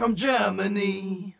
[0.00, 1.34] from Germany.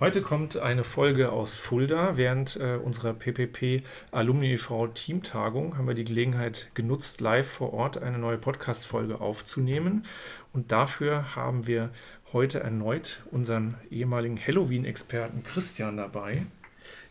[0.00, 2.16] Heute kommt eine Folge aus Fulda.
[2.16, 4.88] Während äh, unserer PPP Alumni e.V.
[4.88, 10.06] Teamtagung haben wir die Gelegenheit genutzt, live vor Ort eine neue Podcast-Folge aufzunehmen.
[10.52, 11.90] Und dafür haben wir
[12.32, 16.46] heute erneut unseren ehemaligen Halloween-Experten Christian dabei.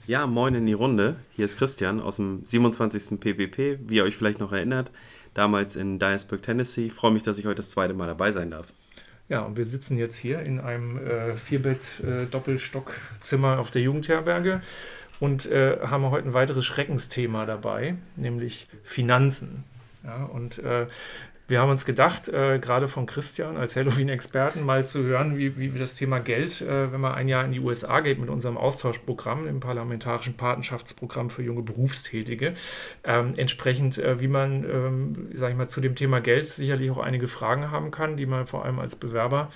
[0.05, 1.16] Ja, moin in die Runde.
[1.34, 3.22] Hier ist Christian aus dem 27.
[3.22, 4.91] PPP, wie ihr euch vielleicht noch erinnert,
[5.34, 6.88] damals in Dyersburg, Tennessee.
[6.88, 8.73] Ich freue mich, dass ich heute das zweite Mal dabei sein darf.
[9.31, 14.59] Ja, und wir sitzen jetzt hier in einem äh, Vierbett-Doppelstockzimmer äh, auf der Jugendherberge
[15.22, 19.63] und äh, haben heute ein weiteres Schreckensthema dabei, nämlich Finanzen.
[20.03, 20.88] Ja, und äh,
[21.52, 25.78] wir haben uns gedacht, äh, gerade von Christian als Halloween-Experten mal zu hören, wie, wie
[25.78, 29.46] das Thema Geld, äh, wenn man ein Jahr in die USA geht mit unserem Austauschprogramm,
[29.46, 32.54] dem parlamentarischen Patenschaftsprogramm für junge Berufstätige,
[33.04, 36.98] ähm, entsprechend, äh, wie man, ähm, sage ich mal, zu dem Thema Geld sicherlich auch
[36.98, 39.52] einige Fragen haben kann, die man vor allem als Bewerber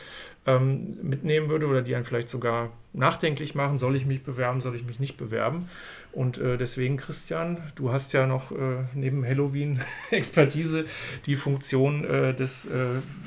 [0.46, 4.76] ähm, mitnehmen würde oder die einen vielleicht sogar nachdenklich machen, soll ich mich bewerben, soll
[4.76, 5.68] ich mich nicht bewerben.
[6.12, 10.86] Und äh, deswegen, Christian, du hast ja noch äh, neben Halloween-Expertise
[11.26, 12.86] die Funktion äh, des äh,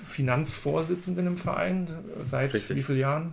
[0.08, 1.88] Finanzvorsitzenden im Verein.
[2.22, 2.76] Seit Richtig.
[2.76, 3.32] wie vielen Jahren?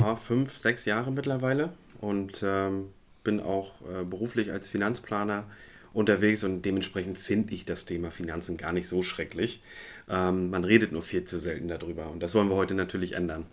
[0.00, 2.86] Ja, fünf, sechs Jahre mittlerweile und ähm,
[3.24, 5.44] bin auch äh, beruflich als Finanzplaner
[5.92, 9.62] unterwegs und dementsprechend finde ich das Thema Finanzen gar nicht so schrecklich.
[10.08, 13.46] Ähm, man redet nur viel zu selten darüber und das wollen wir heute natürlich ändern.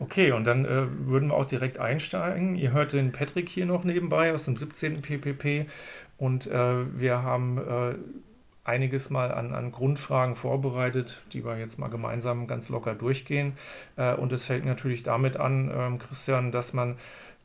[0.00, 2.54] Okay, und dann äh, würden wir auch direkt einsteigen.
[2.54, 5.02] Ihr hört den Patrick hier noch nebenbei aus dem 17.
[5.02, 5.66] PPP
[6.18, 7.94] und äh, wir haben äh,
[8.68, 13.54] einiges mal an, an Grundfragen vorbereitet, die wir jetzt mal gemeinsam ganz locker durchgehen.
[13.96, 16.96] Äh, und es fällt natürlich damit an, ähm, Christian, dass man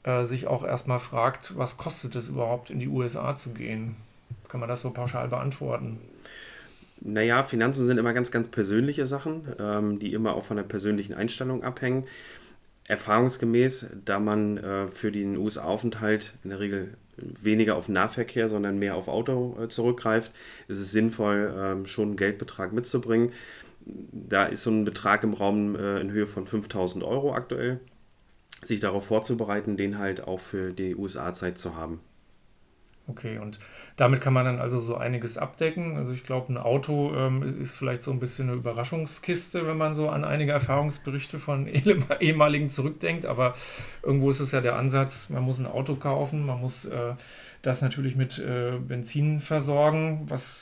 [0.03, 3.95] äh, sich auch erstmal fragt, was kostet es überhaupt in die USA zu gehen?
[4.49, 5.99] Kann man das so pauschal beantworten?
[7.05, 11.13] Naja, Finanzen sind immer ganz, ganz persönliche Sachen, ähm, die immer auch von der persönlichen
[11.13, 12.05] Einstellung abhängen
[12.85, 18.95] erfahrungsgemäß, da man äh, für den USA-Aufenthalt in der Regel weniger auf Nahverkehr, sondern mehr
[18.95, 20.31] auf Auto äh, zurückgreift,
[20.67, 23.31] ist es sinnvoll, äh, schon einen Geldbetrag mitzubringen.
[23.85, 27.79] Da ist so ein Betrag im Raum äh, in Höhe von 5000 Euro aktuell,
[28.63, 31.99] sich darauf vorzubereiten, den halt auch für die USA-Zeit zu haben.
[33.05, 33.59] Okay, und
[33.97, 35.97] damit kann man dann also so einiges abdecken.
[35.97, 39.93] Also ich glaube, ein Auto ähm, ist vielleicht so ein bisschen eine Überraschungskiste, wenn man
[39.93, 41.67] so an einige Erfahrungsberichte von
[42.21, 43.25] ehemaligen zurückdenkt.
[43.25, 43.55] Aber
[44.03, 47.15] irgendwo ist es ja der Ansatz, man muss ein Auto kaufen, man muss äh,
[47.63, 50.59] das natürlich mit äh, Benzin versorgen, was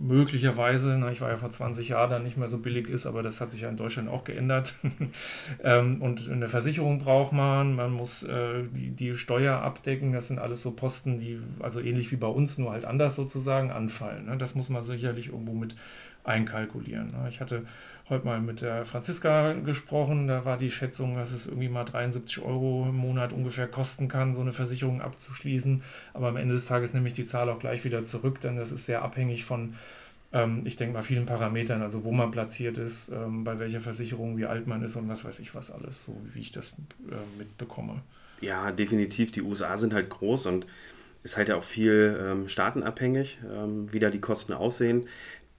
[0.00, 3.22] möglicherweise, na, ich war ja vor 20 Jahren dann nicht mehr so billig ist, aber
[3.22, 4.72] das hat sich ja in Deutschland auch geändert.
[5.62, 10.38] ähm, und eine Versicherung braucht man, man muss äh, die, die Steuer abdecken, das sind
[10.38, 14.24] alles so Posten, die also ähnlich wie bei uns, nur halt anders sozusagen anfallen.
[14.24, 14.38] Ne?
[14.38, 15.76] Das muss man sicherlich irgendwo mit
[16.24, 17.10] einkalkulieren.
[17.10, 17.26] Ne?
[17.28, 17.64] Ich hatte
[18.10, 20.28] heute mal mit der Franziska gesprochen.
[20.28, 24.34] Da war die Schätzung, dass es irgendwie mal 73 Euro im Monat ungefähr kosten kann,
[24.34, 25.82] so eine Versicherung abzuschließen.
[26.14, 28.72] Aber am Ende des Tages nehme ich die Zahl auch gleich wieder zurück, denn das
[28.72, 29.74] ist sehr abhängig von,
[30.32, 34.38] ähm, ich denke mal, vielen Parametern, also wo man platziert ist, ähm, bei welcher Versicherung,
[34.38, 36.68] wie alt man ist und was weiß ich was alles, so wie ich das
[37.10, 38.02] äh, mitbekomme.
[38.40, 39.32] Ja, definitiv.
[39.32, 40.66] Die USA sind halt groß und
[41.24, 45.08] ist halt ja auch viel ähm, staatenabhängig, ähm, wie da die Kosten aussehen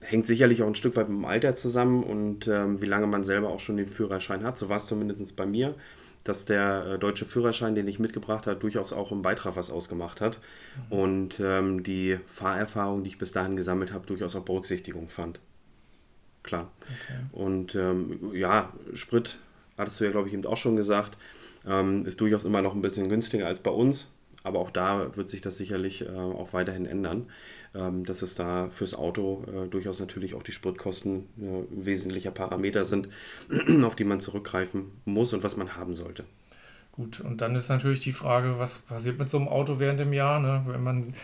[0.00, 3.24] hängt sicherlich auch ein Stück weit mit dem Alter zusammen und ähm, wie lange man
[3.24, 4.56] selber auch schon den Führerschein hat.
[4.56, 5.74] So war es zumindest bei mir,
[6.24, 10.20] dass der äh, deutsche Führerschein, den ich mitgebracht habe, durchaus auch im Beitrag was ausgemacht
[10.20, 10.38] hat
[10.90, 10.98] mhm.
[10.98, 15.40] und ähm, die Fahrerfahrung, die ich bis dahin gesammelt habe, durchaus auch Berücksichtigung fand.
[16.42, 16.70] Klar.
[16.80, 17.20] Okay.
[17.32, 19.38] Und ähm, ja, Sprit,
[19.76, 21.18] hattest du ja, glaube ich, eben auch schon gesagt,
[21.66, 24.08] ähm, ist durchaus immer noch ein bisschen günstiger als bei uns
[24.42, 27.26] aber auch da wird sich das sicherlich äh, auch weiterhin ändern,
[27.74, 32.84] ähm, dass es da fürs Auto äh, durchaus natürlich auch die Spritkosten äh, wesentlicher Parameter
[32.84, 33.08] sind,
[33.82, 36.24] auf die man zurückgreifen muss und was man haben sollte.
[36.92, 40.12] Gut, und dann ist natürlich die Frage, was passiert mit so einem Auto während dem
[40.12, 40.40] Jahr?
[40.40, 40.64] Ne?
[40.66, 41.14] Wenn man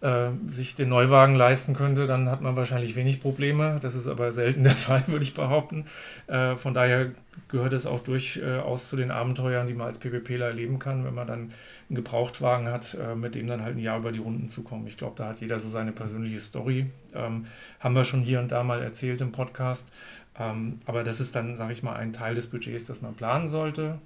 [0.00, 3.78] äh, sich den Neuwagen leisten könnte, dann hat man wahrscheinlich wenig Probleme.
[3.82, 5.86] Das ist aber selten der Fall, würde ich behaupten.
[6.26, 7.10] Äh, von daher
[7.48, 11.26] gehört es auch durchaus zu den Abenteuern, die man als PPPler erleben kann, wenn man
[11.26, 11.52] dann
[11.88, 14.86] einen Gebrauchtwagen hat, äh, mit dem dann halt ein Jahr über die Runden zu kommen.
[14.86, 16.86] Ich glaube, da hat jeder so seine persönliche Story.
[17.14, 17.46] Ähm,
[17.80, 19.90] haben wir schon hier und da mal erzählt im Podcast.
[20.38, 23.48] Ähm, aber das ist dann, sage ich mal, ein Teil des Budgets, das man planen
[23.48, 23.98] sollte.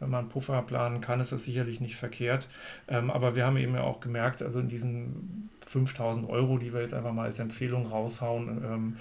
[0.00, 2.48] Wenn man Puffer planen kann, ist das sicherlich nicht verkehrt.
[2.88, 6.80] Ähm, aber wir haben eben ja auch gemerkt, also in diesen 5000 Euro, die wir
[6.80, 8.96] jetzt einfach mal als Empfehlung raushauen, ähm,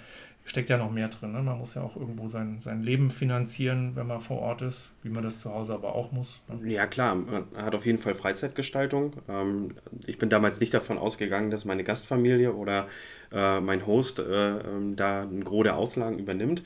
[0.48, 1.34] steckt ja noch mehr drin.
[1.34, 1.42] Ne?
[1.42, 5.10] Man muss ja auch irgendwo sein, sein Leben finanzieren, wenn man vor Ort ist, wie
[5.10, 6.42] man das zu Hause aber auch muss.
[6.48, 6.72] Ne?
[6.72, 9.14] Ja klar, man hat auf jeden Fall Freizeitgestaltung.
[9.28, 12.88] Ähm, ich bin damals nicht davon ausgegangen, dass meine Gastfamilie oder
[13.32, 16.64] äh, mein Host äh, ähm, da ein Gros der Auslagen übernimmt.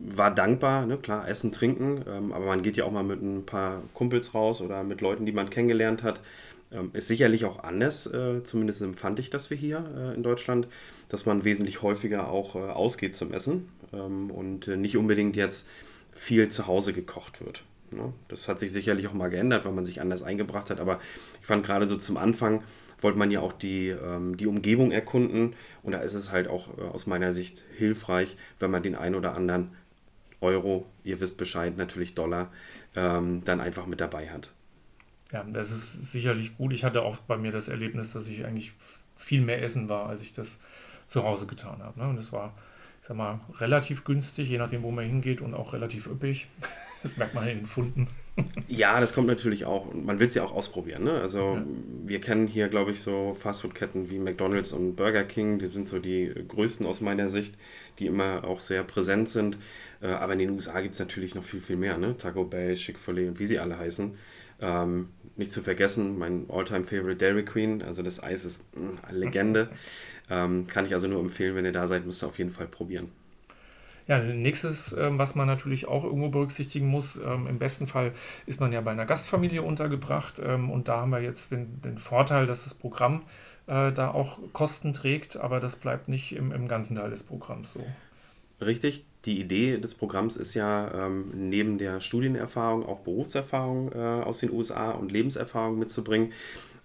[0.00, 0.96] War dankbar, ne?
[0.98, 4.60] klar, essen, trinken, ähm, aber man geht ja auch mal mit ein paar Kumpels raus
[4.60, 6.20] oder mit Leuten, die man kennengelernt hat.
[6.72, 10.68] Ähm, ist sicherlich auch anders, äh, zumindest empfand ich das wir hier äh, in Deutschland,
[11.08, 15.68] dass man wesentlich häufiger auch äh, ausgeht zum Essen ähm, und äh, nicht unbedingt jetzt
[16.12, 17.64] viel zu Hause gekocht wird.
[17.90, 18.12] Ne?
[18.28, 20.98] Das hat sich sicherlich auch mal geändert, weil man sich anders eingebracht hat, aber
[21.40, 22.62] ich fand gerade so zum Anfang
[23.02, 26.78] wollte man ja auch die, ähm, die Umgebung erkunden und da ist es halt auch
[26.78, 29.70] äh, aus meiner Sicht hilfreich, wenn man den einen oder anderen
[30.42, 32.50] Euro, ihr wisst Bescheid, natürlich Dollar,
[32.94, 34.50] ähm, dann einfach mit dabei hat.
[35.32, 36.72] Ja, das ist sicherlich gut.
[36.72, 38.72] Ich hatte auch bei mir das Erlebnis, dass ich eigentlich
[39.16, 40.60] viel mehr essen war, als ich das
[41.06, 41.98] zu Hause getan habe.
[41.98, 42.08] Ne?
[42.08, 42.54] Und das war,
[43.00, 46.48] ich sag mal, relativ günstig, je nachdem, wo man hingeht und auch relativ üppig.
[47.02, 48.06] Das merkt man in den Funden.
[48.68, 49.92] Ja, das kommt natürlich auch.
[49.92, 51.04] Man will es ja auch ausprobieren.
[51.04, 51.20] Ne?
[51.20, 51.64] Also ja.
[52.04, 55.58] wir kennen hier, glaube ich, so Fastfood-Ketten wie McDonald's und Burger King.
[55.58, 57.54] Die sind so die größten aus meiner Sicht,
[57.98, 59.58] die immer auch sehr präsent sind.
[60.00, 61.98] Äh, aber in den USA gibt es natürlich noch viel, viel mehr.
[61.98, 62.16] Ne?
[62.16, 64.16] Taco Bell, Chick-fil-A und wie sie alle heißen.
[64.60, 67.82] Ähm, nicht zu vergessen, mein Alltime favorite Dairy Queen.
[67.82, 69.70] Also das Eis ist mh, mm, eine Legende.
[70.30, 72.68] ähm, kann ich also nur empfehlen, wenn ihr da seid, müsst ihr auf jeden Fall
[72.68, 73.10] probieren.
[74.08, 78.12] Ja, nächstes, ähm, was man natürlich auch irgendwo berücksichtigen muss, ähm, im besten Fall
[78.46, 81.98] ist man ja bei einer Gastfamilie untergebracht ähm, und da haben wir jetzt den, den
[81.98, 83.22] Vorteil, dass das Programm
[83.66, 87.74] äh, da auch Kosten trägt, aber das bleibt nicht im, im ganzen Teil des Programms
[87.74, 87.84] so.
[88.60, 94.38] Richtig, die Idee des Programms ist ja, ähm, neben der Studienerfahrung auch Berufserfahrung äh, aus
[94.38, 96.32] den USA und Lebenserfahrung mitzubringen,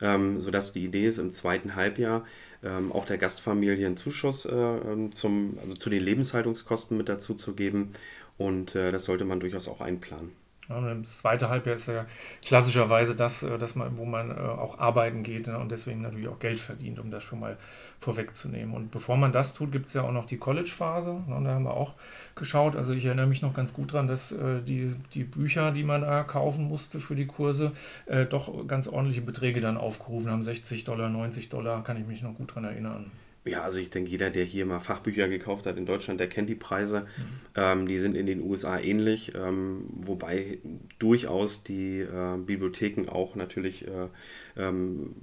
[0.01, 2.25] ähm, sodass die Idee ist, im zweiten Halbjahr
[2.63, 7.33] ähm, auch der Gastfamilie einen Zuschuss äh, ähm, zum, also zu den Lebenshaltungskosten mit dazu
[7.33, 7.93] zu geben.
[8.37, 10.31] Und äh, das sollte man durchaus auch einplanen.
[10.69, 12.05] Das zweite Halbjahr ist ja
[12.43, 16.27] klassischerweise das, äh, dass man, wo man äh, auch arbeiten geht ne, und deswegen natürlich
[16.27, 17.57] auch Geld verdient, um das schon mal
[17.99, 18.75] vorwegzunehmen.
[18.75, 21.23] Und bevor man das tut, gibt es ja auch noch die College-Phase.
[21.27, 21.93] Ne, da haben wir auch
[22.35, 22.75] geschaut.
[22.75, 26.01] Also ich erinnere mich noch ganz gut daran, dass äh, die, die Bücher, die man
[26.01, 27.71] da kaufen musste für die Kurse,
[28.29, 30.43] doch ganz ordentliche Beträge dann aufgerufen haben.
[30.43, 33.11] 60 Dollar, 90 Dollar, kann ich mich noch gut daran erinnern.
[33.47, 36.49] Ja, also ich denke, jeder, der hier mal Fachbücher gekauft hat in Deutschland, der kennt
[36.49, 37.01] die Preise.
[37.01, 37.05] Mhm.
[37.55, 40.59] Ähm, die sind in den USA ähnlich, ähm, wobei
[40.99, 44.07] durchaus die äh, Bibliotheken auch natürlich äh,
[44.57, 45.15] ähm,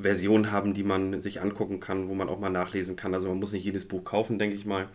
[0.00, 3.14] Versionen haben, die man sich angucken kann, wo man auch mal nachlesen kann.
[3.14, 4.88] Also man muss nicht jedes Buch kaufen, denke ich mal.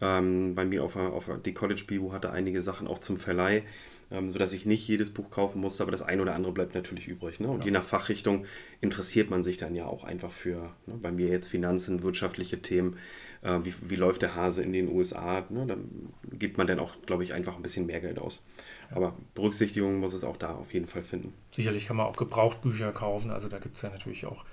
[0.00, 3.64] Ähm, bei mir auf, auf die College Bibu hatte einige Sachen auch zum Verleih
[4.10, 7.08] ähm, sodass ich nicht jedes Buch kaufen musste, aber das eine oder andere bleibt natürlich
[7.08, 7.40] übrig.
[7.40, 7.48] Ne?
[7.48, 7.66] Und ja.
[7.66, 8.46] je nach Fachrichtung
[8.80, 10.94] interessiert man sich dann ja auch einfach für, ne?
[11.00, 12.96] bei mir jetzt Finanzen, wirtschaftliche Themen,
[13.42, 15.66] äh, wie, wie läuft der Hase in den USA, ne?
[15.66, 18.44] dann gibt man dann auch, glaube ich, einfach ein bisschen mehr Geld aus.
[18.90, 21.34] Aber Berücksichtigung muss es auch da auf jeden Fall finden.
[21.50, 24.44] Sicherlich kann man auch Gebrauchtbücher kaufen, also da gibt es ja natürlich auch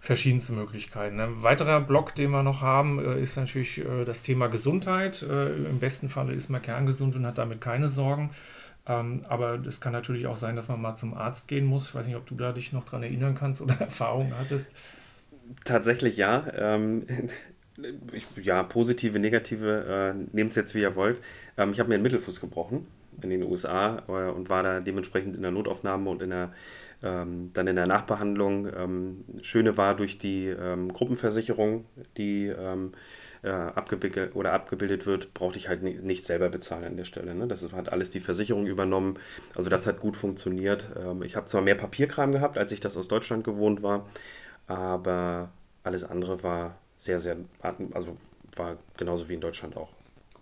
[0.00, 1.20] verschiedenste Möglichkeiten.
[1.20, 5.22] Ein weiterer Block, den wir noch haben, äh, ist natürlich äh, das Thema Gesundheit.
[5.22, 8.30] Äh, Im besten Falle ist man kerngesund und hat damit keine Sorgen.
[8.86, 11.88] Ähm, aber es kann natürlich auch sein, dass man mal zum Arzt gehen muss.
[11.88, 14.74] Ich weiß nicht, ob du da dich noch dran erinnern kannst oder Erfahrungen hattest.
[15.64, 16.46] Tatsächlich ja.
[16.54, 17.06] Ähm,
[18.12, 21.18] ich, ja, positive, negative, äh, nehmt es jetzt wie ihr wollt.
[21.56, 22.86] Ähm, ich habe mir einen Mittelfuß gebrochen
[23.22, 26.52] in den USA äh, und war da dementsprechend in der Notaufnahme und in der,
[27.02, 28.68] ähm, dann in der Nachbehandlung.
[28.74, 31.84] Ähm, Schöne war durch die ähm, Gruppenversicherung,
[32.16, 32.92] die ähm,
[33.42, 37.34] äh, abgebildet oder abgebildet wird, brauchte ich halt nicht, nicht selber bezahlen an der Stelle.
[37.34, 37.46] Ne?
[37.46, 39.18] Das hat alles die Versicherung übernommen.
[39.54, 40.88] Also das hat gut funktioniert.
[40.98, 44.06] Ähm, ich habe zwar mehr Papierkram gehabt, als ich das aus Deutschland gewohnt war,
[44.66, 45.50] aber
[45.82, 47.36] alles andere war sehr, sehr,
[47.92, 48.16] also
[48.56, 49.88] war genauso wie in Deutschland auch.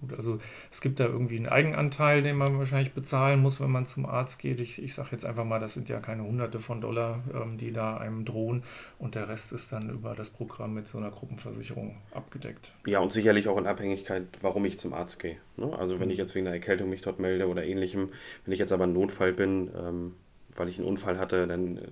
[0.01, 0.39] Gut, also
[0.71, 4.41] es gibt da irgendwie einen Eigenanteil, den man wahrscheinlich bezahlen muss, wenn man zum Arzt
[4.41, 4.61] geht.
[4.61, 7.73] Ich, ich sage jetzt einfach mal, das sind ja keine Hunderte von Dollar, ähm, die
[7.73, 8.63] da einem drohen
[8.99, 12.73] und der Rest ist dann über das Programm mit so einer Gruppenversicherung abgedeckt.
[12.87, 15.39] Ja, und sicherlich auch in Abhängigkeit, warum ich zum Arzt gehe.
[15.57, 15.77] Ne?
[15.77, 18.11] Also wenn ich jetzt wegen einer Erkältung mich dort melde oder ähnlichem,
[18.45, 20.15] wenn ich jetzt aber ein Notfall bin, ähm,
[20.55, 21.83] weil ich einen Unfall hatte, dann äh,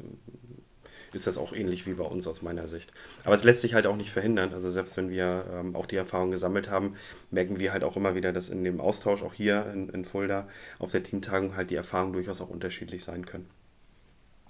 [1.17, 2.93] ist das auch ähnlich wie bei uns aus meiner Sicht.
[3.25, 4.53] Aber es lässt sich halt auch nicht verhindern.
[4.53, 6.95] Also selbst wenn wir ähm, auch die Erfahrung gesammelt haben,
[7.31, 10.49] merken wir halt auch immer wieder, dass in dem Austausch auch hier in, in Fulda
[10.79, 13.49] auf der Teamtagung halt die Erfahrungen durchaus auch unterschiedlich sein können.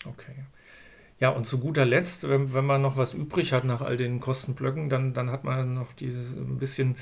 [0.04, 0.44] Okay.
[1.18, 4.20] Ja, und zu guter Letzt, wenn, wenn man noch was übrig hat nach all den
[4.20, 6.96] Kostenblöcken, dann, dann hat man noch dieses ein bisschen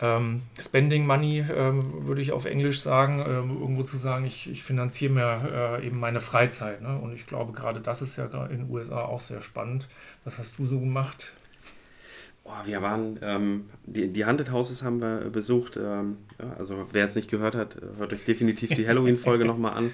[0.00, 4.62] ähm, Spending Money, ähm, würde ich auf Englisch sagen, ähm, irgendwo zu sagen, ich, ich
[4.62, 6.80] finanziere mir äh, eben meine Freizeit.
[6.80, 6.98] Ne?
[6.98, 9.88] Und ich glaube, gerade das ist ja in den USA auch sehr spannend.
[10.24, 11.34] Was hast du so gemacht?
[12.44, 15.76] Boah, wir waren, ähm, die, die Haunted Houses haben wir besucht.
[15.76, 19.90] Ähm, ja, also wer es nicht gehört hat, hört euch definitiv die Halloween-Folge nochmal an.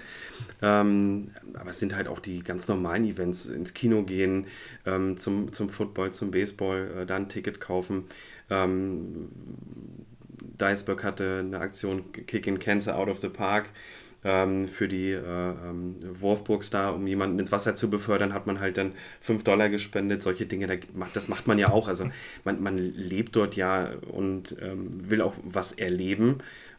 [0.63, 4.47] Ähm, aber es sind halt auch die ganz normalen Events, ins Kino gehen,
[5.17, 8.05] zum, zum Football, zum Baseball, äh, dann ein Ticket kaufen.
[8.49, 9.29] Ähm,
[10.61, 13.71] Dicebird hatte eine Aktion Kicking Cancer Out of the Park
[14.25, 18.59] ähm, für die äh, ähm, Wolfburgs da, um jemanden ins Wasser zu befördern, hat man
[18.59, 20.23] halt dann 5 Dollar gespendet.
[20.23, 20.81] Solche Dinge,
[21.15, 21.87] das macht man ja auch.
[21.87, 22.09] Also
[22.45, 26.39] man, man lebt dort ja und ähm, will auch was erleben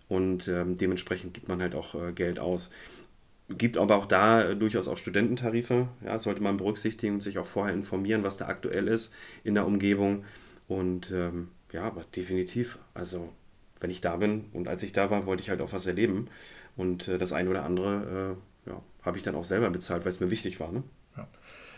[0.10, 2.69] und ähm, dementsprechend gibt man halt auch äh, Geld aus.
[3.50, 5.88] Gibt aber auch da durchaus auch Studententarife.
[6.03, 9.13] Ja, sollte man berücksichtigen und sich auch vorher informieren, was da aktuell ist
[9.46, 10.25] in der Umgebung.
[10.67, 12.77] Und ähm, ja, aber definitiv.
[12.93, 13.29] Also,
[13.79, 16.27] wenn ich da bin und als ich da war, wollte ich halt auch was erleben.
[16.75, 20.12] Und äh, das eine oder andere äh, ja, habe ich dann auch selber bezahlt, weil
[20.12, 20.72] es mir wichtig war.
[20.72, 20.84] Ne?
[21.15, 21.27] Ja.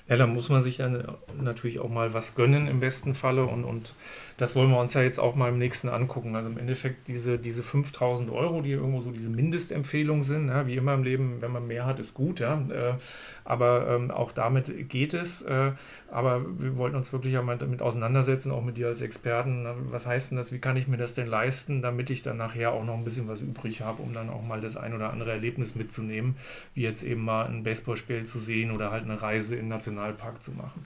[0.09, 3.63] Ja, da muss man sich dann natürlich auch mal was gönnen im besten Falle und,
[3.63, 3.93] und
[4.39, 6.35] das wollen wir uns ja jetzt auch mal im nächsten angucken.
[6.35, 10.75] Also im Endeffekt diese, diese 5000 Euro, die irgendwo so diese Mindestempfehlung sind, ja, wie
[10.75, 12.61] immer im Leben, wenn man mehr hat, ist gut, ja.
[12.69, 12.95] Äh,
[13.43, 15.41] aber ähm, auch damit geht es.
[15.41, 15.73] Äh,
[16.09, 19.67] aber wir wollten uns wirklich einmal damit auseinandersetzen, auch mit dir als Experten.
[19.91, 20.51] Was heißt denn das?
[20.51, 23.27] Wie kann ich mir das denn leisten, damit ich dann nachher auch noch ein bisschen
[23.27, 26.35] was übrig habe, um dann auch mal das ein oder andere Erlebnis mitzunehmen,
[26.73, 30.41] wie jetzt eben mal ein Baseballspiel zu sehen oder halt eine Reise in National Nationalpark
[30.41, 30.85] zu machen.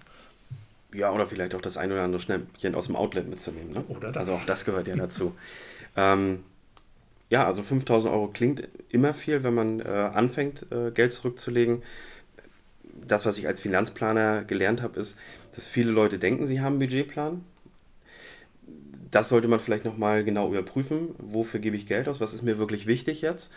[0.94, 3.72] Ja, oder vielleicht auch das ein oder andere Schnäppchen aus dem Outlet mitzunehmen.
[3.72, 3.84] Ne?
[3.90, 4.28] Oder das.
[4.28, 5.36] Also auch das gehört ja dazu.
[5.98, 6.44] ähm,
[7.30, 11.82] ja, also 5000 Euro klingt immer viel, wenn man äh, anfängt, äh, Geld zurückzulegen.
[13.08, 15.18] Das, was ich als Finanzplaner gelernt habe, ist,
[15.56, 17.44] dass viele Leute denken, sie haben einen Budgetplan.
[19.10, 21.16] Das sollte man vielleicht nochmal genau überprüfen.
[21.18, 22.22] Wofür gebe ich Geld aus?
[22.22, 23.52] Was ist mir wirklich wichtig jetzt?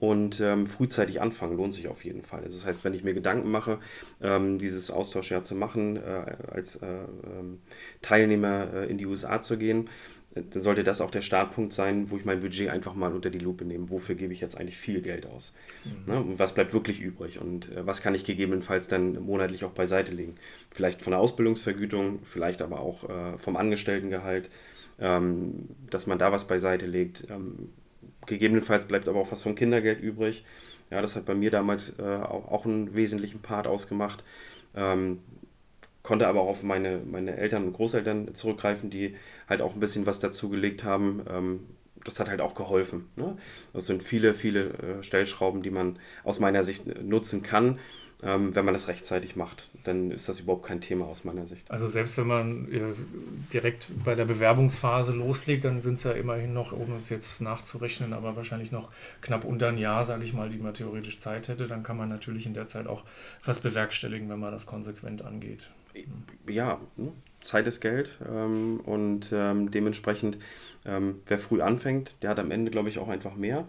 [0.00, 2.42] Und ähm, frühzeitig anfangen lohnt sich auf jeden Fall.
[2.42, 3.78] Also das heißt, wenn ich mir Gedanken mache,
[4.22, 7.58] ähm, dieses Austauschjahr zu machen, äh, als äh, ähm,
[8.00, 9.90] Teilnehmer äh, in die USA zu gehen,
[10.34, 13.28] äh, dann sollte das auch der Startpunkt sein, wo ich mein Budget einfach mal unter
[13.28, 13.90] die Lupe nehme.
[13.90, 15.52] Wofür gebe ich jetzt eigentlich viel Geld aus?
[15.84, 16.12] Mhm.
[16.12, 16.24] Ne?
[16.38, 17.38] Was bleibt wirklich übrig?
[17.38, 20.36] Und äh, was kann ich gegebenenfalls dann monatlich auch beiseite legen?
[20.70, 24.48] Vielleicht von der Ausbildungsvergütung, vielleicht aber auch äh, vom Angestelltengehalt,
[24.98, 27.26] ähm, dass man da was beiseite legt.
[28.26, 30.44] Gegebenenfalls bleibt aber auch was vom Kindergeld übrig.
[30.90, 34.24] Ja, das hat bei mir damals äh, auch, auch einen wesentlichen Part ausgemacht.
[34.74, 35.20] Ähm,
[36.02, 39.16] konnte aber auch auf meine, meine Eltern und Großeltern zurückgreifen, die
[39.48, 41.22] halt auch ein bisschen was dazu gelegt haben.
[41.28, 41.60] Ähm,
[42.04, 43.06] das hat halt auch geholfen.
[43.16, 43.36] Ne?
[43.72, 47.78] Das sind viele, viele äh, Stellschrauben, die man aus meiner Sicht nutzen kann
[48.22, 49.70] ähm, wenn man das rechtzeitig macht.
[49.84, 51.70] Dann ist das überhaupt kein Thema aus meiner Sicht.
[51.70, 52.80] Also selbst wenn man äh,
[53.52, 58.12] direkt bei der Bewerbungsphase loslegt, dann sind es ja immerhin noch, ohne es jetzt nachzurechnen,
[58.12, 61.66] aber wahrscheinlich noch knapp unter ein Jahr, sage ich mal, die man theoretisch Zeit hätte.
[61.66, 63.04] Dann kann man natürlich in der Zeit auch
[63.44, 65.70] was bewerkstelligen, wenn man das konsequent angeht.
[66.46, 67.12] Ja, ne?
[67.40, 70.38] Zeit ist Geld ähm, und ähm, dementsprechend,
[70.84, 73.66] ähm, wer früh anfängt, der hat am Ende, glaube ich, auch einfach mehr.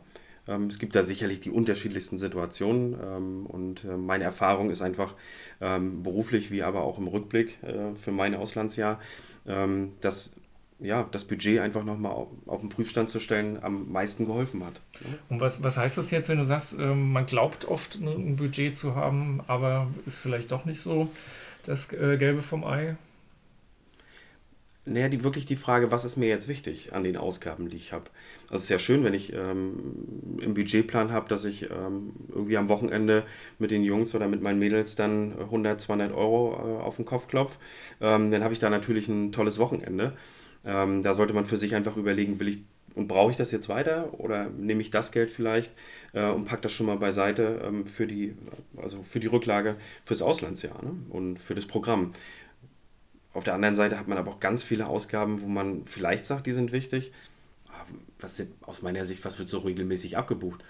[0.47, 5.15] Ähm, es gibt da sicherlich die unterschiedlichsten Situationen ähm, und äh, meine Erfahrung ist einfach
[5.59, 8.99] ähm, beruflich wie aber auch im Rückblick äh, für mein Auslandsjahr,
[10.01, 10.35] dass
[10.79, 14.79] ja, das Budget einfach nochmal auf, auf den Prüfstand zu stellen, am meisten geholfen hat.
[15.29, 18.95] Und was, was heißt das jetzt, wenn du sagst, man glaubt oft ein Budget zu
[18.95, 21.09] haben, aber ist vielleicht doch nicht so
[21.65, 22.97] das äh, Gelbe vom Ei?
[24.83, 27.93] Naja, die, wirklich die Frage, was ist mir jetzt wichtig an den Ausgaben, die ich
[27.93, 28.05] habe.
[28.45, 32.57] Also es ist ja schön, wenn ich ähm, im Budgetplan habe, dass ich ähm, irgendwie
[32.57, 33.23] am Wochenende
[33.59, 37.27] mit den Jungs oder mit meinen Mädels dann 100, 200 Euro äh, auf den Kopf
[37.27, 37.59] klopfe.
[38.01, 40.13] Ähm, dann habe ich da natürlich ein tolles Wochenende.
[40.65, 42.59] Ähm, da sollte man für sich einfach überlegen, will ich
[42.95, 45.71] und brauche ich das jetzt weiter oder nehme ich das Geld vielleicht
[46.13, 48.35] äh, und packe das schon mal beiseite ähm, für, die,
[48.77, 50.93] also für die Rücklage fürs Auslandsjahr ne?
[51.09, 52.11] und für das Programm.
[53.33, 56.47] Auf der anderen Seite hat man aber auch ganz viele Ausgaben, wo man vielleicht sagt,
[56.47, 57.11] die sind wichtig.
[57.69, 57.85] Ah,
[58.19, 60.63] was sind, aus meiner Sicht, was wird so regelmäßig abgebucht?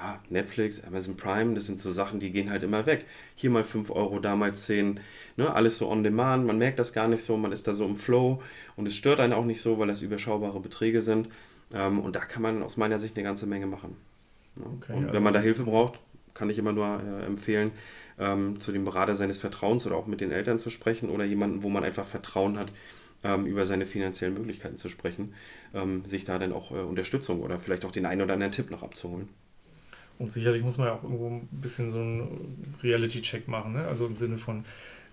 [0.00, 3.04] Ja, Netflix, Amazon Prime, das sind so Sachen, die gehen halt immer weg.
[3.34, 4.98] Hier mal 5 Euro, damals 10,
[5.36, 7.84] ne, alles so on demand, man merkt das gar nicht so, man ist da so
[7.84, 8.42] im Flow
[8.76, 11.28] und es stört einen auch nicht so, weil das überschaubare Beträge sind.
[11.74, 13.96] Ähm, und da kann man aus meiner Sicht eine ganze Menge machen.
[14.56, 14.64] Ne?
[14.78, 16.00] Okay, und also wenn man da Hilfe braucht,
[16.32, 17.72] kann ich immer nur äh, empfehlen,
[18.20, 21.62] ähm, zu dem Berater seines Vertrauens oder auch mit den Eltern zu sprechen oder jemanden,
[21.62, 22.70] wo man einfach Vertrauen hat,
[23.24, 25.34] ähm, über seine finanziellen Möglichkeiten zu sprechen,
[25.74, 28.70] ähm, sich da dann auch äh, Unterstützung oder vielleicht auch den einen oder anderen Tipp
[28.70, 29.28] noch abzuholen.
[30.18, 33.86] Und sicherlich muss man ja auch irgendwo ein bisschen so einen Reality-Check machen, ne?
[33.86, 34.64] also im Sinne von,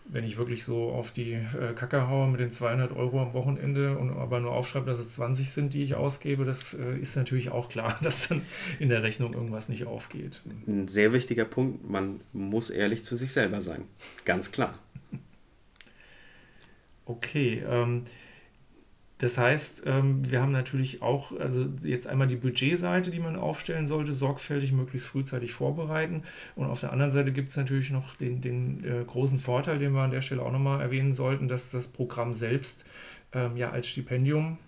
[0.10, 3.98] wenn ich wirklich so auf die äh, Kacke haue mit den 200 Euro am Wochenende
[3.98, 7.50] und aber nur aufschreibe, dass es 20 sind, die ich ausgebe, das äh, ist natürlich
[7.50, 8.42] auch klar, dass dann
[8.80, 10.42] in der Rechnung irgendwas nicht aufgeht.
[10.68, 13.84] Ein sehr wichtiger Punkt, man muss ehrlich zu sich selber sein.
[14.26, 14.78] Ganz klar.
[17.06, 17.64] Okay.
[17.68, 18.04] Ähm,
[19.20, 23.88] Das heißt, ähm, wir haben natürlich auch, also jetzt einmal die Budgetseite, die man aufstellen
[23.88, 26.22] sollte, sorgfältig, möglichst frühzeitig vorbereiten.
[26.56, 29.94] Und auf der anderen Seite gibt es natürlich noch den, den äh, großen Vorteil, den
[29.94, 32.86] wir an der Stelle auch nochmal erwähnen sollten, dass das Programm selbst
[33.34, 34.60] ähm, ja als Stipendium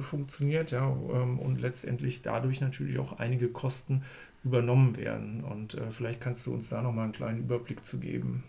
[0.00, 4.02] funktioniert ja, ähm, und letztendlich dadurch natürlich auch einige Kosten
[4.42, 5.44] übernommen werden.
[5.44, 8.42] Und äh, vielleicht kannst du uns da nochmal einen kleinen Überblick zu geben.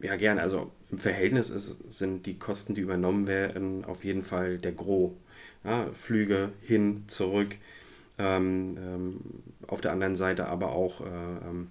[0.00, 0.42] Ja, gerne.
[0.42, 5.12] Also im Verhältnis ist, sind die Kosten, die übernommen werden, auf jeden Fall der Gros.
[5.64, 7.56] Ja, Flüge hin, zurück.
[8.18, 9.20] Ähm, ähm,
[9.66, 11.68] auf der anderen Seite aber auch äh, ähm,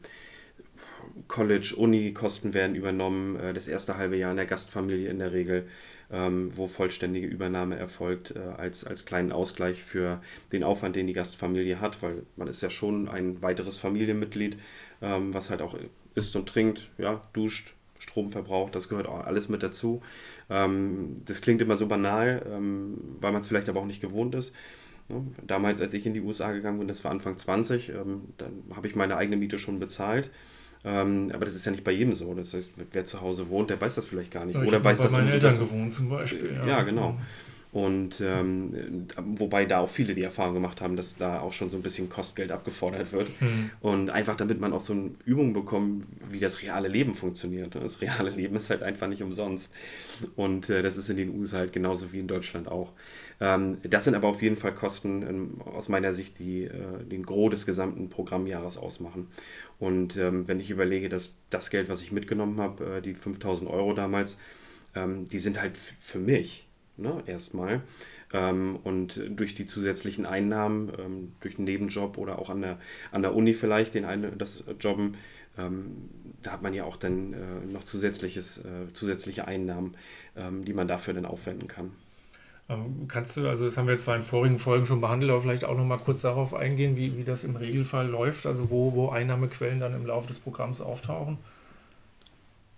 [1.27, 3.36] College, Uni-Kosten werden übernommen.
[3.39, 5.68] Äh, das erste halbe Jahr in der Gastfamilie in der Regel,
[6.12, 11.13] ähm, wo vollständige Übernahme erfolgt, äh, als, als kleinen Ausgleich für den Aufwand, den die
[11.13, 14.58] Gastfamilie hat, weil man ist ja schon ein weiteres Familienmitglied,
[15.01, 15.77] ähm, was halt auch
[16.15, 20.01] isst und trinkt, ja, duscht, Strom verbraucht, das gehört auch alles mit dazu.
[20.50, 24.36] Ähm, das klingt immer so banal, ähm, weil man es vielleicht aber auch nicht gewohnt
[24.36, 24.53] ist.
[25.07, 25.25] Ne?
[25.48, 28.88] Damals, als ich in die USA gegangen bin, das war Anfang 20, ähm, dann habe
[28.88, 30.29] ich meine eigene Miete schon bezahlt.
[30.86, 32.33] Aber das ist ja nicht bei jedem so.
[32.33, 34.60] Das heißt, wer zu Hause wohnt, der weiß das vielleicht gar nicht.
[34.60, 36.57] Ja, Oder weiß bei das meinen Eltern gewohnt zum Beispiel.
[36.57, 37.17] Ja, ja genau.
[37.74, 41.77] Und ähm, wobei da auch viele die Erfahrung gemacht haben, dass da auch schon so
[41.77, 43.27] ein bisschen Kostgeld abgefordert wird.
[43.42, 43.72] Mhm.
[43.82, 47.74] Und einfach damit man auch so eine Übung bekommt, wie das reale Leben funktioniert.
[47.74, 49.72] Das reale Leben ist halt einfach nicht umsonst.
[50.36, 52.92] Und äh, das ist in den USA halt genauso wie in Deutschland auch.
[53.42, 57.24] Ähm, das sind aber auf jeden Fall Kosten ähm, aus meiner Sicht, die äh, den
[57.24, 59.30] Gros des gesamten Programmjahres ausmachen.
[59.80, 63.68] Und ähm, wenn ich überlege, dass das Geld, was ich mitgenommen habe, äh, die 5000
[63.68, 64.38] Euro damals,
[64.94, 67.81] ähm, die sind halt für mich ne, erstmal.
[68.31, 72.79] Ähm, und durch die zusätzlichen Einnahmen, ähm, durch einen Nebenjob oder auch an der,
[73.12, 75.15] an der Uni vielleicht, den eine, das Jobben,
[75.57, 76.09] ähm,
[76.41, 79.95] da hat man ja auch dann äh, noch zusätzliches, äh, zusätzliche Einnahmen,
[80.35, 81.91] ähm, die man dafür dann aufwenden kann.
[82.69, 85.65] Ähm, kannst du, also das haben wir zwar in vorigen Folgen schon behandelt, aber vielleicht
[85.65, 89.09] auch noch mal kurz darauf eingehen, wie, wie das im Regelfall läuft, also wo, wo
[89.09, 91.38] Einnahmequellen dann im Laufe des Programms auftauchen?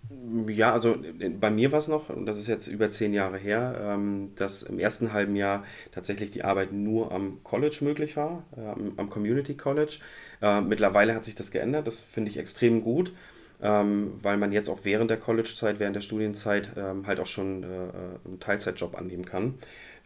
[0.08, 0.96] Ja, also
[1.40, 4.62] bei mir war es noch, und das ist jetzt über zehn Jahre her, ähm, dass
[4.62, 8.60] im ersten halben Jahr tatsächlich die Arbeit nur am College möglich war, äh,
[8.96, 9.98] am Community College.
[10.40, 13.12] Äh, mittlerweile hat sich das geändert, das finde ich extrem gut,
[13.60, 17.64] ähm, weil man jetzt auch während der College-Zeit, während der Studienzeit ähm, halt auch schon
[17.64, 19.54] äh, einen Teilzeitjob annehmen kann.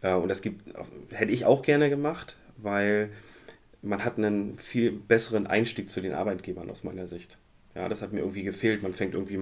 [0.03, 0.63] Und das gibt,
[1.11, 3.11] hätte ich auch gerne gemacht, weil
[3.83, 7.37] man hat einen viel besseren Einstieg zu den Arbeitgebern aus meiner Sicht.
[7.75, 8.83] Ja, das hat mir irgendwie gefehlt.
[8.83, 9.39] Man fängt irgendwie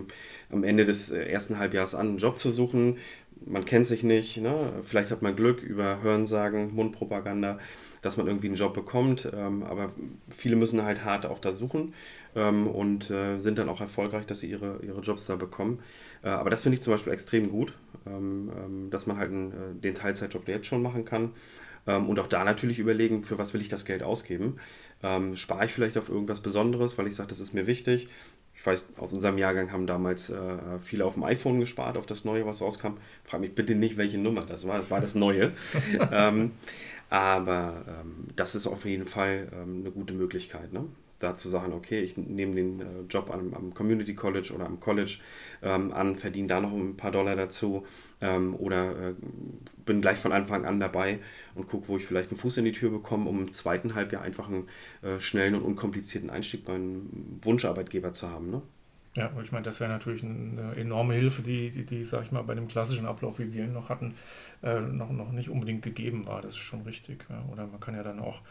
[0.52, 2.98] am Ende des äh, ersten Halbjahres an, einen Job zu suchen.
[3.46, 4.38] Man kennt sich nicht.
[4.38, 4.74] Ne?
[4.84, 7.58] Vielleicht hat man Glück über Hörensagen, Mundpropaganda,
[8.02, 9.30] dass man irgendwie einen Job bekommt.
[9.34, 9.92] Ähm, aber
[10.30, 11.94] viele müssen halt hart auch da suchen
[12.36, 15.80] ähm, und äh, sind dann auch erfolgreich, dass sie ihre, ihre Jobs da bekommen.
[16.22, 17.74] Äh, aber das finde ich zum Beispiel extrem gut,
[18.06, 21.32] ähm, dass man halt den Teilzeitjob jetzt schon machen kann.
[21.86, 24.58] Und auch da natürlich überlegen, für was will ich das Geld ausgeben.
[25.02, 28.08] Ähm, spare ich vielleicht auf irgendwas Besonderes, weil ich sage, das ist mir wichtig.
[28.56, 32.26] Ich weiß, aus unserem Jahrgang haben damals äh, viele auf dem iPhone gespart, auf das
[32.26, 32.98] Neue, was rauskam.
[33.24, 34.78] Frag mich bitte nicht, welche Nummer das war.
[34.78, 35.54] Es war das Neue.
[36.12, 36.52] ähm,
[37.10, 40.74] aber ähm, das ist auf jeden Fall ähm, eine gute Möglichkeit.
[40.74, 40.86] Ne?
[41.20, 44.80] Da zu sagen, okay, ich nehme den äh, Job am, am, Community College oder am
[44.80, 45.20] College
[45.62, 47.86] ähm, an, verdiene da noch ein paar Dollar dazu
[48.22, 49.14] ähm, oder äh,
[49.86, 51.20] bin gleich von Anfang an dabei
[51.56, 54.22] und gucke, wo ich vielleicht einen Fuß in die Tür bekomme, um im zweiten Halbjahr
[54.22, 54.68] einfach einen
[55.02, 58.50] äh, schnellen und unkomplizierten Einstieg bei einem Wunscharbeitgeber zu haben.
[58.50, 58.62] Ne?
[59.16, 62.44] Ja, ich meine, das wäre natürlich eine enorme Hilfe, die, die, die, sag ich mal,
[62.44, 64.14] bei dem klassischen Ablauf, wie wir ihn noch hatten,
[64.62, 66.42] äh, noch, noch nicht unbedingt gegeben war.
[66.42, 67.26] Das ist schon richtig.
[67.28, 67.44] Ja.
[67.52, 68.42] Oder man kann ja dann auch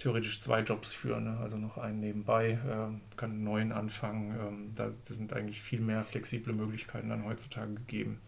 [0.00, 1.38] theoretisch zwei Jobs führen, ne?
[1.40, 4.34] also noch einen nebenbei, äh, kann einen neuen anfangen.
[4.40, 8.20] Ähm, da, da, sind eigentlich viel mehr flexible Möglichkeiten dann heutzutage gegeben.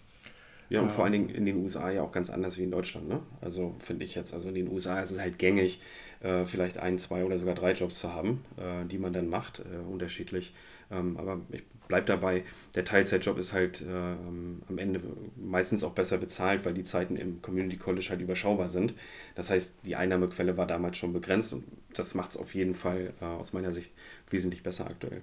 [0.68, 2.70] Ja, und ähm, vor allen Dingen in den USA ja auch ganz anders wie in
[2.70, 3.08] Deutschland.
[3.08, 3.20] Ne?
[3.40, 5.80] Also finde ich jetzt, also in den USA ist es halt gängig,
[6.20, 9.58] äh, vielleicht ein, zwei oder sogar drei Jobs zu haben, äh, die man dann macht,
[9.60, 10.54] äh, unterschiedlich.
[10.92, 15.02] Ähm, aber ich bleibe dabei, der Teilzeitjob ist halt ähm, am Ende
[15.36, 18.94] meistens auch besser bezahlt, weil die Zeiten im Community College halt überschaubar sind.
[19.34, 23.12] Das heißt, die Einnahmequelle war damals schon begrenzt und das macht es auf jeden Fall
[23.20, 23.92] äh, aus meiner Sicht
[24.30, 25.20] wesentlich besser aktuell.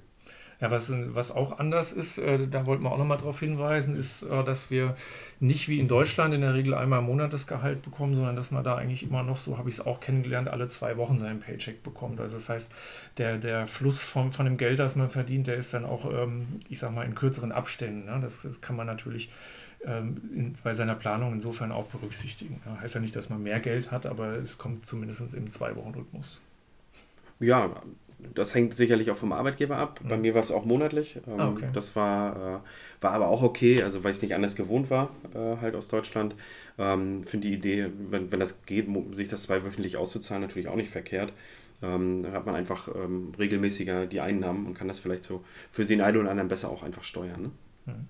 [0.60, 4.24] Ja, was, was auch anders ist, äh, da wollten wir auch nochmal darauf hinweisen, ist,
[4.24, 4.96] äh, dass wir
[5.40, 8.50] nicht wie in Deutschland in der Regel einmal im Monat das Gehalt bekommen, sondern dass
[8.50, 11.42] man da eigentlich immer noch, so habe ich es auch kennengelernt, alle zwei Wochen seinen
[11.42, 12.20] Paycheck bekommt.
[12.20, 12.72] Also das heißt,
[13.20, 16.48] der, der Fluss von, von dem Geld, das man verdient, der ist dann auch, ähm,
[16.70, 18.06] ich sag mal, in kürzeren Abständen.
[18.06, 18.20] Ne?
[18.20, 19.30] Das, das kann man natürlich
[19.86, 22.62] ähm, in, bei seiner Planung insofern auch berücksichtigen.
[22.66, 26.42] Ja, heißt ja nicht, dass man mehr Geld hat, aber es kommt zumindest im Zwei-Wochen-Rhythmus.
[27.40, 27.70] Ja,
[28.20, 30.00] das hängt sicherlich auch vom Arbeitgeber ab.
[30.08, 31.20] Bei mir war es auch monatlich.
[31.28, 31.70] Ähm, ah, okay.
[31.74, 35.12] Das war, äh, war aber auch okay, also weil ich es nicht anders gewohnt war,
[35.36, 36.36] äh, halt aus Deutschland.
[36.80, 40.90] Ähm, Finde die Idee, wenn, wenn das geht, sich das zweiwöchentlich auszuzahlen, natürlich auch nicht
[40.90, 41.32] verkehrt.
[41.84, 45.86] Ähm, dann hat man einfach ähm, regelmäßiger die Einnahmen und kann das vielleicht so für
[45.86, 47.42] den einen oder anderen besser auch einfach steuern.
[47.42, 47.52] Ne?
[47.86, 48.08] Mhm.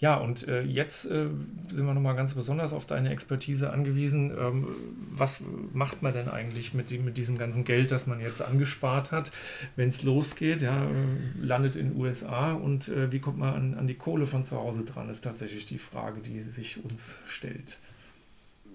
[0.00, 1.26] Ja, und äh, jetzt äh,
[1.70, 4.30] sind wir nochmal ganz besonders auf deine Expertise angewiesen.
[4.38, 4.68] Ähm,
[5.10, 9.10] was macht man denn eigentlich mit, die, mit diesem ganzen Geld, das man jetzt angespart
[9.10, 9.32] hat,
[9.74, 10.62] wenn es losgeht?
[10.62, 14.26] Ja, äh, landet in den USA und äh, wie kommt man an, an die Kohle
[14.26, 17.78] von zu Hause dran, ist tatsächlich die Frage, die sich uns stellt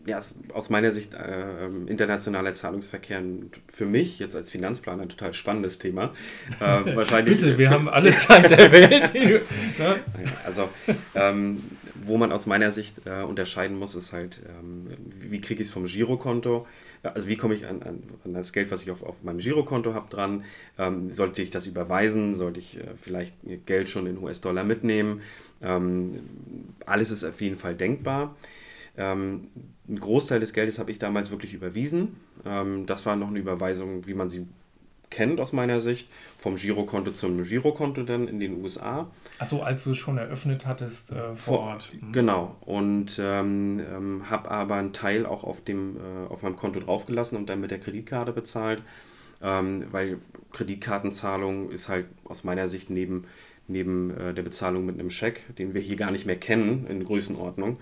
[0.06, 0.20] ja,
[0.54, 3.22] aus meiner Sicht äh, internationaler Zahlungsverkehr
[3.72, 6.14] für mich jetzt als Finanzplaner ein total spannendes Thema.
[6.60, 6.64] Äh,
[6.96, 9.12] wahrscheinlich, Bitte, wir haben alle Zeit der Welt.
[9.14, 9.96] ja?
[10.46, 10.70] Also,
[11.16, 11.64] ähm,
[12.06, 14.88] wo man aus meiner Sicht äh, unterscheiden muss, ist halt, ähm,
[15.22, 16.68] wie kriege ich es vom Girokonto?
[17.02, 19.94] Also, wie komme ich an, an, an, das Geld, was ich auf, auf meinem Girokonto
[19.94, 20.44] habe, dran?
[20.78, 22.36] Ähm, sollte ich das überweisen?
[22.36, 23.36] Sollte ich äh, vielleicht
[23.66, 25.22] Geld schon in US-Dollar mitnehmen?
[25.62, 26.20] Ähm,
[26.86, 28.36] alles ist auf jeden Fall denkbar.
[28.98, 29.48] Ähm,
[29.88, 32.16] ein Großteil des Geldes habe ich damals wirklich überwiesen.
[32.46, 34.48] Ähm, das war noch eine Überweisung, wie man sie
[35.14, 39.12] kennt aus meiner Sicht, vom Girokonto zum Girokonto dann in den USA.
[39.38, 41.92] Achso, als du es schon eröffnet hattest äh, vor, Ort.
[41.94, 42.12] Mhm.
[42.12, 42.56] Genau.
[42.62, 47.38] Und ähm, ähm, habe aber einen Teil auch auf, dem, äh, auf meinem Konto draufgelassen
[47.38, 48.82] und dann mit der Kreditkarte bezahlt,
[49.42, 50.18] ähm, weil
[50.52, 53.26] Kreditkartenzahlung ist halt aus meiner Sicht neben
[53.68, 57.04] neben äh, der Bezahlung mit einem Scheck, den wir hier gar nicht mehr kennen in
[57.04, 57.80] Größenordnung,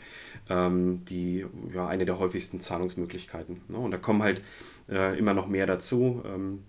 [0.50, 3.62] ähm, die ja eine der häufigsten Zahlungsmöglichkeiten.
[3.68, 3.78] Ne?
[3.78, 4.42] Und da kommen halt
[4.90, 6.22] äh, immer noch mehr dazu.
[6.26, 6.60] Ähm,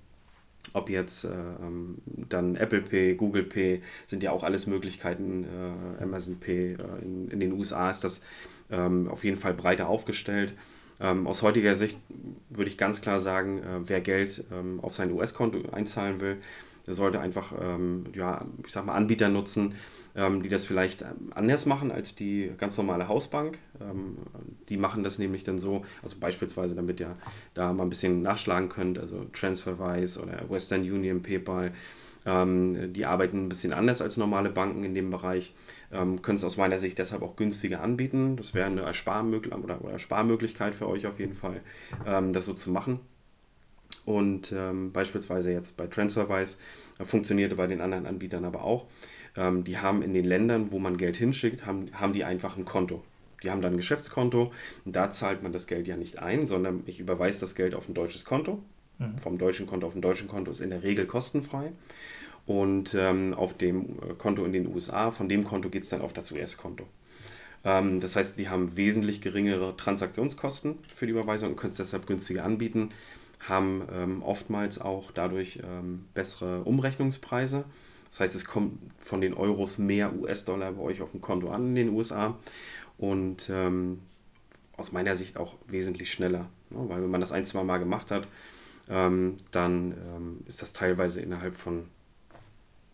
[0.75, 5.45] ob jetzt äh, ähm, dann Apple Pay, Google Pay, sind ja auch alles Möglichkeiten.
[5.45, 8.23] Äh, Amazon Pay, äh, in, in, den USA ist das
[8.71, 10.55] ähm, auf jeden Fall breiter aufgestellt.
[11.01, 11.99] Ähm, aus heutiger Sicht
[12.49, 16.39] würde ich ganz klar sagen, äh, wer Geld ähm, auf sein US-Konto einzahlen will,
[16.87, 19.75] der sollte einfach, ähm, ja, ich sag mal, Anbieter nutzen,
[20.15, 23.59] ähm, die das vielleicht anders machen als die ganz normale Hausbank.
[23.81, 24.17] Ähm,
[24.69, 27.17] die machen das nämlich dann so, also beispielsweise, damit ihr
[27.55, 31.73] da mal ein bisschen nachschlagen könnt, also TransferWise oder Western Union, PayPal.
[32.25, 35.55] Ähm, die arbeiten ein bisschen anders als normale Banken in dem Bereich,
[35.91, 38.37] ähm, können es aus meiner Sicht deshalb auch günstiger anbieten.
[38.37, 41.61] Das wäre eine Ersparmöglichkeit oder, oder Sparmöglichkeit für euch auf jeden Fall,
[42.07, 43.01] ähm, das so zu machen.
[44.05, 46.59] Und ähm, beispielsweise jetzt bei TransferWise
[46.99, 48.87] äh, funktionierte bei den anderen Anbietern aber auch.
[49.37, 52.65] Ähm, die haben in den Ländern, wo man Geld hinschickt, haben, haben die einfach ein
[52.65, 53.03] Konto.
[53.43, 54.53] Die haben dann ein Geschäftskonto
[54.85, 57.89] und da zahlt man das Geld ja nicht ein, sondern ich überweise das Geld auf
[57.89, 58.63] ein deutsches Konto.
[58.99, 59.19] Mhm.
[59.19, 61.73] Vom deutschen Konto auf ein deutschen Konto ist in der Regel kostenfrei.
[62.45, 66.01] Und ähm, auf dem äh, Konto in den USA, von dem Konto geht es dann
[66.01, 66.87] auf das US-Konto.
[67.65, 72.07] Ähm, das heißt, die haben wesentlich geringere Transaktionskosten für die Überweisung und können es deshalb
[72.07, 72.91] günstiger anbieten
[73.49, 77.65] haben ähm, oftmals auch dadurch ähm, bessere Umrechnungspreise.
[78.11, 81.69] Das heißt, es kommt von den Euros mehr US-Dollar bei euch auf dem Konto an
[81.69, 82.37] in den USA
[82.99, 84.01] und ähm,
[84.77, 86.47] aus meiner Sicht auch wesentlich schneller.
[86.71, 86.89] Ne?
[86.89, 88.29] Weil wenn man das ein, zwei Mal gemacht hat,
[88.89, 91.87] ähm, dann ähm, ist das teilweise innerhalb von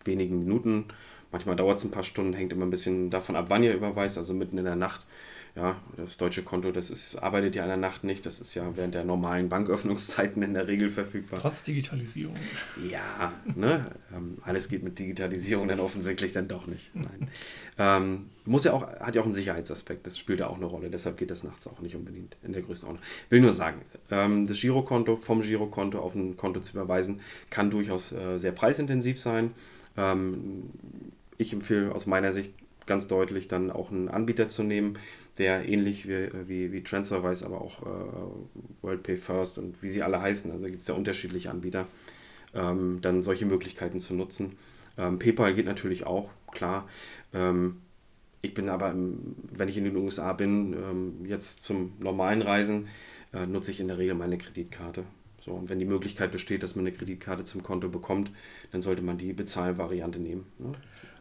[0.04, 0.86] wenigen Minuten.
[1.30, 4.16] Manchmal dauert es ein paar Stunden, hängt immer ein bisschen davon ab, wann ihr überweist.
[4.16, 5.06] Also mitten in der Nacht
[5.58, 8.76] ja, das deutsche Konto, das ist, arbeitet ja in der Nacht nicht, das ist ja
[8.76, 11.40] während der normalen Banköffnungszeiten in der Regel verfügbar.
[11.40, 12.36] Trotz Digitalisierung.
[12.88, 13.90] Ja, ne?
[14.14, 16.94] Ähm, alles geht mit Digitalisierung dann offensichtlich dann doch nicht.
[16.94, 17.28] Nein.
[17.76, 20.90] ähm, muss ja auch, hat ja auch einen Sicherheitsaspekt, das spielt ja auch eine Rolle,
[20.90, 23.04] deshalb geht das nachts auch nicht unbedingt in der Größenordnung.
[23.28, 28.12] Will nur sagen, ähm, das Girokonto vom Girokonto auf ein Konto zu überweisen, kann durchaus
[28.12, 29.50] äh, sehr preisintensiv sein.
[29.96, 30.70] Ähm,
[31.36, 32.52] ich empfehle aus meiner Sicht
[32.88, 34.98] ganz deutlich dann auch einen Anbieter zu nehmen,
[35.38, 40.20] der ähnlich wie, wie, wie TransferWise, aber auch äh, WorldPay First und wie sie alle
[40.20, 41.86] heißen, also gibt es ja unterschiedliche Anbieter,
[42.54, 44.56] ähm, dann solche Möglichkeiten zu nutzen.
[44.96, 46.88] Ähm, PayPal geht natürlich auch, klar.
[47.32, 47.76] Ähm,
[48.40, 52.88] ich bin aber, im, wenn ich in den USA bin, ähm, jetzt zum normalen Reisen,
[53.32, 55.04] äh, nutze ich in der Regel meine Kreditkarte.
[55.40, 58.30] So, und wenn die Möglichkeit besteht, dass man eine Kreditkarte zum Konto bekommt,
[58.70, 60.46] dann sollte man die Bezahlvariante nehmen.
[60.58, 60.72] Ne?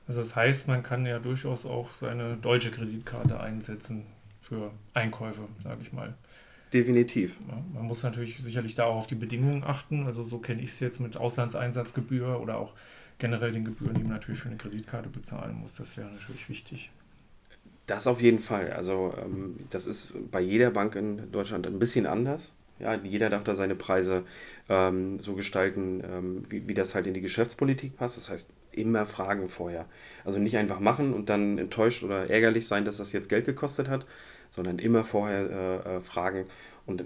[0.07, 4.05] Also das heißt, man kann ja durchaus auch seine deutsche Kreditkarte einsetzen
[4.39, 6.13] für Einkäufe, sage ich mal.
[6.73, 7.37] Definitiv.
[7.47, 10.05] Ja, man muss natürlich sicherlich da auch auf die Bedingungen achten.
[10.05, 12.73] Also so kenne ich es jetzt mit Auslandseinsatzgebühr oder auch
[13.19, 15.75] generell den Gebühren, die man natürlich für eine Kreditkarte bezahlen muss.
[15.75, 16.91] Das wäre natürlich wichtig.
[17.85, 18.73] Das auf jeden Fall.
[18.73, 22.53] Also ähm, das ist bei jeder Bank in Deutschland ein bisschen anders.
[22.79, 24.23] Ja, jeder darf da seine Preise
[24.69, 28.17] ähm, so gestalten, ähm, wie, wie das halt in die Geschäftspolitik passt.
[28.17, 29.85] Das heißt, immer fragen vorher.
[30.25, 33.89] Also nicht einfach machen und dann enttäuscht oder ärgerlich sein, dass das jetzt Geld gekostet
[33.89, 34.05] hat,
[34.51, 35.49] sondern immer vorher
[35.85, 36.45] äh, äh fragen.
[36.85, 37.03] Und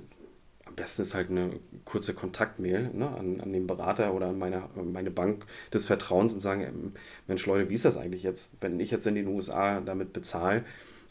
[0.72, 1.52] am besten ist halt eine
[1.84, 6.40] kurze Kontaktmail ne, an, an den Berater oder an meine, meine Bank des Vertrauens und
[6.40, 6.94] sagen, ähm,
[7.28, 10.64] Mensch Leute, wie ist das eigentlich jetzt, wenn ich jetzt in den USA damit bezahle,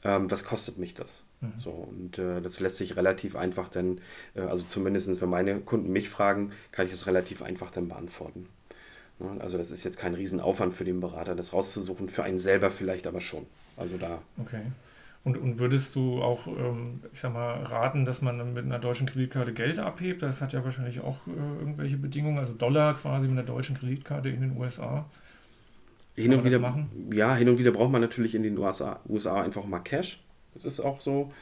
[0.03, 1.25] ähm, was kostet mich das?
[1.42, 1.53] Mhm.
[1.59, 4.01] So, und äh, das lässt sich relativ einfach dann,
[4.35, 8.49] äh, also zumindest wenn meine Kunden mich fragen, kann ich es relativ einfach dann beantworten.
[9.20, 12.70] Ne, also das ist jetzt kein Riesenaufwand für den Berater, das rauszusuchen, für einen selber
[12.70, 13.46] vielleicht aber schon.
[13.76, 14.20] Also da.
[14.38, 14.62] Okay.
[15.22, 19.06] Und, und würdest du auch, ähm, ich sag mal, raten, dass man mit einer deutschen
[19.06, 20.22] Kreditkarte Geld abhebt?
[20.22, 24.30] Das hat ja wahrscheinlich auch äh, irgendwelche Bedingungen, also Dollar quasi mit einer deutschen Kreditkarte
[24.30, 25.04] in den USA.
[26.16, 27.11] Hin und wieder, machen?
[27.12, 30.22] Ja, hin und wieder braucht man natürlich in den USA, USA einfach mal Cash.
[30.54, 31.33] Das ist auch so.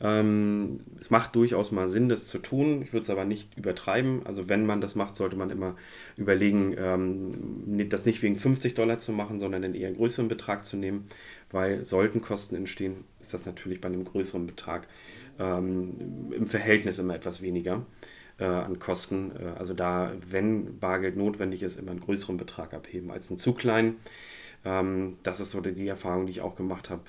[0.00, 2.82] Ähm, es macht durchaus mal Sinn, das zu tun.
[2.82, 4.24] Ich würde es aber nicht übertreiben.
[4.24, 5.76] Also wenn man das macht, sollte man immer
[6.16, 10.76] überlegen, ähm, das nicht wegen 50 Dollar zu machen, sondern einen eher größeren Betrag zu
[10.76, 11.08] nehmen,
[11.50, 14.86] weil sollten Kosten entstehen, ist das natürlich bei einem größeren Betrag
[15.38, 17.84] ähm, im Verhältnis immer etwas weniger
[18.38, 19.32] äh, an Kosten.
[19.32, 23.52] Äh, also da, wenn Bargeld notwendig ist, immer einen größeren Betrag abheben als einen zu
[23.52, 23.96] kleinen.
[24.64, 27.02] Ähm, das ist so die, die, Erfahrung, die ich auch gemacht habe.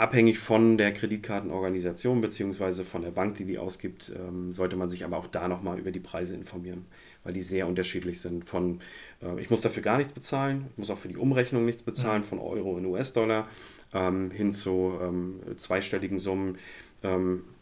[0.00, 2.84] Abhängig von der Kreditkartenorganisation bzw.
[2.84, 5.90] von der Bank, die die ausgibt, ähm, sollte man sich aber auch da nochmal über
[5.90, 6.86] die Preise informieren,
[7.22, 8.48] weil die sehr unterschiedlich sind.
[8.48, 8.78] Von
[9.22, 12.24] äh, ich muss dafür gar nichts bezahlen, ich muss auch für die Umrechnung nichts bezahlen,
[12.24, 13.46] von Euro in US-Dollar
[13.92, 16.56] ähm, hin zu ähm, zweistelligen Summen.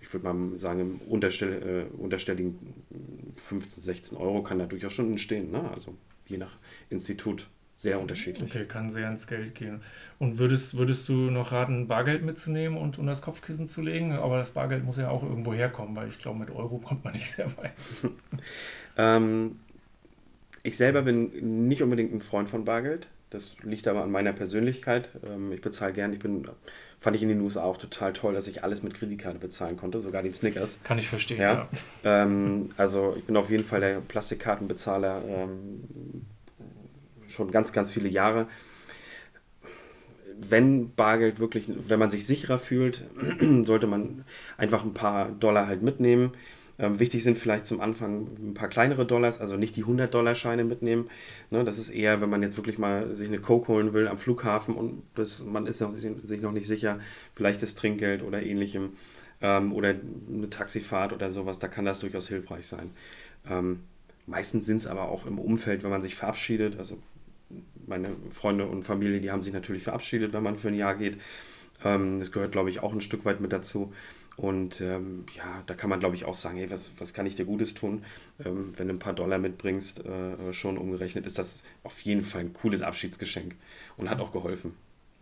[0.01, 2.75] Ich würde mal sagen, im unterstell, äh, unterstelligen
[3.37, 5.53] 15, 16 Euro kann da durchaus schon entstehen.
[5.53, 5.71] Ne?
[5.71, 5.95] Also
[6.27, 6.57] je nach
[6.91, 7.49] Institut
[7.79, 8.51] sehr unterschiedlich.
[8.51, 9.83] Okay, kann sehr ins Geld gehen.
[10.19, 14.11] Und würdest, würdest du noch raten, Bargeld mitzunehmen und unter das Kopfkissen zu legen?
[14.11, 17.13] Aber das Bargeld muss ja auch irgendwo herkommen, weil ich glaube, mit Euro kommt man
[17.13, 17.71] nicht sehr weit.
[18.97, 19.61] ähm,
[20.65, 23.07] ich selber bin nicht unbedingt ein Freund von Bargeld.
[23.31, 25.11] Das liegt aber an meiner Persönlichkeit.
[25.25, 26.13] Ähm, ich bezahle gern.
[26.13, 26.49] Ich bin,
[26.99, 30.01] fand ich in den USA auch total toll, dass ich alles mit Kreditkarte bezahlen konnte,
[30.01, 30.81] sogar den Snickers.
[30.83, 31.41] Kann ich verstehen.
[31.41, 31.69] Ja.
[32.03, 32.25] ja.
[32.25, 35.23] Ähm, also ich bin auf jeden Fall der Plastikkartenbezahler.
[37.29, 38.49] Schon ganz, ganz viele Jahre.
[40.41, 43.05] Wenn Bargeld wirklich, wenn man sich sicherer fühlt,
[43.65, 44.25] sollte man
[44.57, 46.33] einfach ein paar Dollar halt mitnehmen.
[46.79, 51.11] Ähm, wichtig sind vielleicht zum Anfang ein paar kleinere Dollars, also nicht die 100-Dollar-Scheine mitnehmen.
[51.51, 54.19] Ne, das ist eher, wenn man jetzt wirklich mal sich eine Coke holen will am
[54.19, 57.01] Flughafen und das, man ist noch, sich noch nicht sicher,
[57.35, 58.93] vielleicht das Trinkgeld oder ähnlichem
[59.41, 59.89] ähm, oder
[60.33, 62.91] eine Taxifahrt oder sowas, da kann das durchaus hilfreich sein.
[63.51, 63.81] Ähm,
[64.27, 66.99] meistens sind es aber auch im Umfeld, wenn man sich verabschiedet, also
[67.89, 71.19] meine Freunde und Familie, die haben sich natürlich verabschiedet, wenn man für ein Jahr geht.
[71.85, 73.93] Ähm, das gehört, glaube ich, auch ein Stück weit mit dazu.
[74.37, 77.35] Und ähm, ja, da kann man, glaube ich, auch sagen, hey, was, was kann ich
[77.35, 78.05] dir Gutes tun?
[78.45, 82.43] Ähm, wenn du ein paar Dollar mitbringst, äh, schon umgerechnet, ist das auf jeden Fall
[82.43, 83.57] ein cooles Abschiedsgeschenk
[83.97, 84.75] und hat auch geholfen.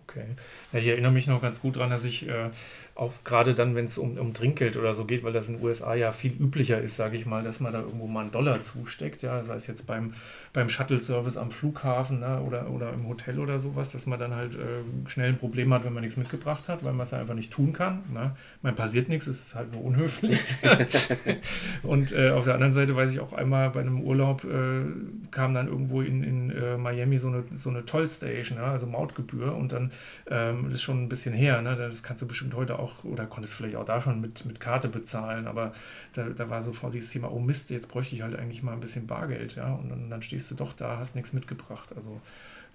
[0.08, 0.24] Okay.
[0.72, 2.50] Ja, ich erinnere mich noch ganz gut daran, dass ich äh,
[2.96, 5.64] auch gerade dann, wenn es um, um Trinkgeld oder so geht, weil das in den
[5.64, 8.62] USA ja viel üblicher ist, sage ich mal, dass man da irgendwo mal einen Dollar
[8.62, 10.14] zusteckt, ja, sei es jetzt beim,
[10.54, 14.54] beim Shuttle-Service am Flughafen ne, oder, oder im Hotel oder sowas, dass man dann halt
[14.54, 17.52] äh, schnell ein Problem hat, wenn man nichts mitgebracht hat, weil man es einfach nicht
[17.52, 18.02] tun kann.
[18.14, 18.34] Ne.
[18.62, 20.40] Man passiert nichts, ist halt nur unhöflich.
[21.82, 24.84] und äh, auf der anderen Seite weiß ich auch einmal bei einem Urlaub äh,
[25.30, 29.54] kam dann irgendwo in, in äh, Miami so eine, so eine Toll-Station, ja, also Mautgebühr
[29.54, 29.90] und dann
[30.28, 33.26] ähm, das ist schon ein bisschen her, ne, das kannst du bestimmt heute auch oder
[33.26, 35.72] konntest vielleicht auch da schon mit, mit Karte bezahlen, aber
[36.12, 38.80] da, da war sofort dieses Thema, oh Mist, jetzt bräuchte ich halt eigentlich mal ein
[38.80, 41.94] bisschen Bargeld, ja, und dann, dann stehst du doch da, hast nichts mitgebracht.
[41.96, 42.20] Also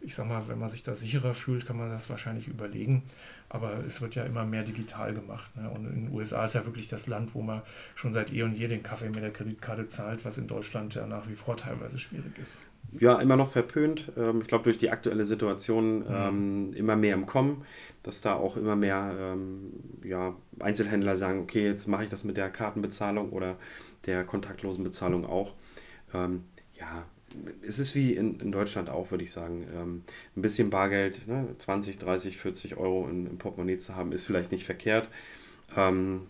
[0.04, 3.04] ich sag mal, wenn man sich da sicherer fühlt, kann man das wahrscheinlich überlegen.
[3.50, 5.56] Aber es wird ja immer mehr digital gemacht.
[5.56, 5.70] Ne?
[5.70, 7.62] Und in den USA ist ja wirklich das Land, wo man
[7.96, 11.06] schon seit eh und je den Kaffee mit der Kreditkarte zahlt, was in Deutschland ja
[11.06, 12.66] nach wie vor teilweise schwierig ist.
[13.00, 14.12] Ja, immer noch verpönt.
[14.18, 16.06] Ähm, ich glaube, durch die aktuelle Situation mhm.
[16.10, 17.66] ähm, immer mehr im Kommen,
[18.04, 19.72] dass da auch immer mehr ähm,
[20.04, 23.58] ja, Einzelhändler sagen, okay, jetzt mache ich das mit der Kartenbezahlung oder
[24.06, 25.54] der kontaktlosen Bezahlung auch.
[26.14, 26.44] Ähm,
[26.78, 27.06] ja,
[27.66, 29.66] es ist wie in, in Deutschland auch, würde ich sagen.
[29.74, 30.04] Ähm,
[30.36, 34.52] ein bisschen Bargeld, ne, 20, 30, 40 Euro in, im Portemonnaie zu haben, ist vielleicht
[34.52, 35.10] nicht verkehrt.
[35.76, 36.28] Ähm,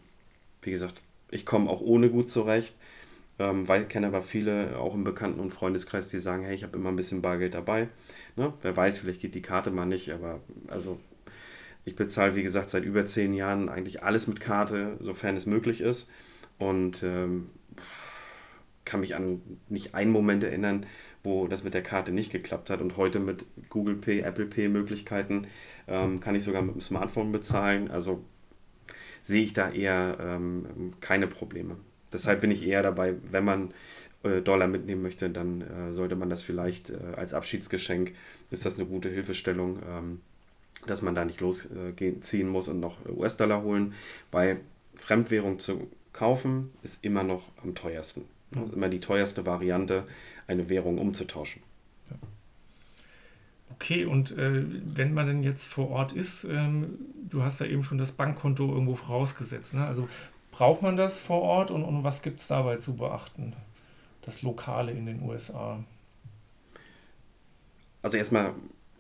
[0.62, 2.76] wie gesagt, ich komme auch ohne gut zurecht.
[3.40, 6.78] Ähm, ich kenne aber viele, auch im Bekannten- und Freundeskreis, die sagen, hey, ich habe
[6.78, 7.90] immer ein bisschen Bargeld dabei.
[8.36, 8.54] Ne?
[8.62, 11.00] Wer weiß, vielleicht geht die Karte mal nicht, aber also
[11.86, 15.82] ich bezahle, wie gesagt, seit über zehn Jahren eigentlich alles mit Karte, sofern es möglich
[15.82, 16.10] ist.
[16.60, 17.50] Und ähm,
[18.86, 20.86] kann mich an nicht einen Moment erinnern,
[21.24, 22.82] wo das mit der Karte nicht geklappt hat.
[22.82, 25.48] Und heute mit Google Pay, Apple Pay Möglichkeiten
[25.88, 27.90] ähm, kann ich sogar mit dem Smartphone bezahlen.
[27.90, 28.24] Also
[29.22, 31.78] sehe ich da eher ähm, keine Probleme.
[32.14, 33.74] Deshalb bin ich eher dabei, wenn man
[34.24, 38.14] äh, Dollar mitnehmen möchte, dann äh, sollte man das vielleicht äh, als Abschiedsgeschenk,
[38.50, 40.22] ist das eine gute Hilfestellung, ähm,
[40.88, 43.94] dass man da nicht losziehen muss und noch US-Dollar holen,
[44.32, 44.62] weil
[44.96, 48.26] Fremdwährung zu kaufen, ist immer noch am teuersten.
[48.52, 50.06] Das ist immer die teuerste Variante,
[50.48, 51.62] eine Währung umzutauschen.
[53.74, 54.64] Okay, und äh,
[54.96, 58.72] wenn man denn jetzt vor Ort ist, ähm, du hast ja eben schon das Bankkonto
[58.72, 59.74] irgendwo vorausgesetzt.
[59.74, 59.86] Ne?
[59.86, 60.08] Also
[60.62, 63.54] braucht man das vor Ort und, und was gibt es dabei zu beachten?
[64.22, 65.84] Das Lokale in den USA.
[68.04, 68.54] Also erstmal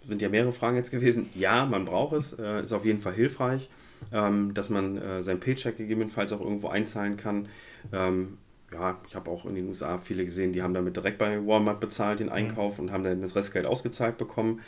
[0.04, 1.30] sind ja mehrere Fragen jetzt gewesen.
[1.36, 3.69] Ja, man braucht es, äh, ist auf jeden Fall hilfreich,
[4.12, 7.47] ähm, dass man äh, sein Paycheck gegebenenfalls auch irgendwo einzahlen kann.
[7.93, 8.39] Ähm,
[8.74, 11.80] ja, ich habe auch in den USA viele gesehen, die haben damit direkt bei Walmart
[11.80, 12.34] bezahlt den mhm.
[12.34, 14.62] Einkauf und haben dann das Restgeld ausgezahlt bekommen.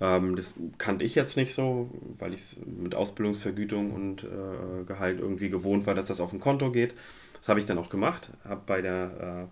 [0.00, 5.50] Ähm, das kannte ich jetzt nicht so, weil ich mit Ausbildungsvergütung und äh, Gehalt irgendwie
[5.50, 6.94] gewohnt war, dass das auf ein Konto geht.
[7.38, 9.48] Das habe ich dann auch gemacht, habe bei der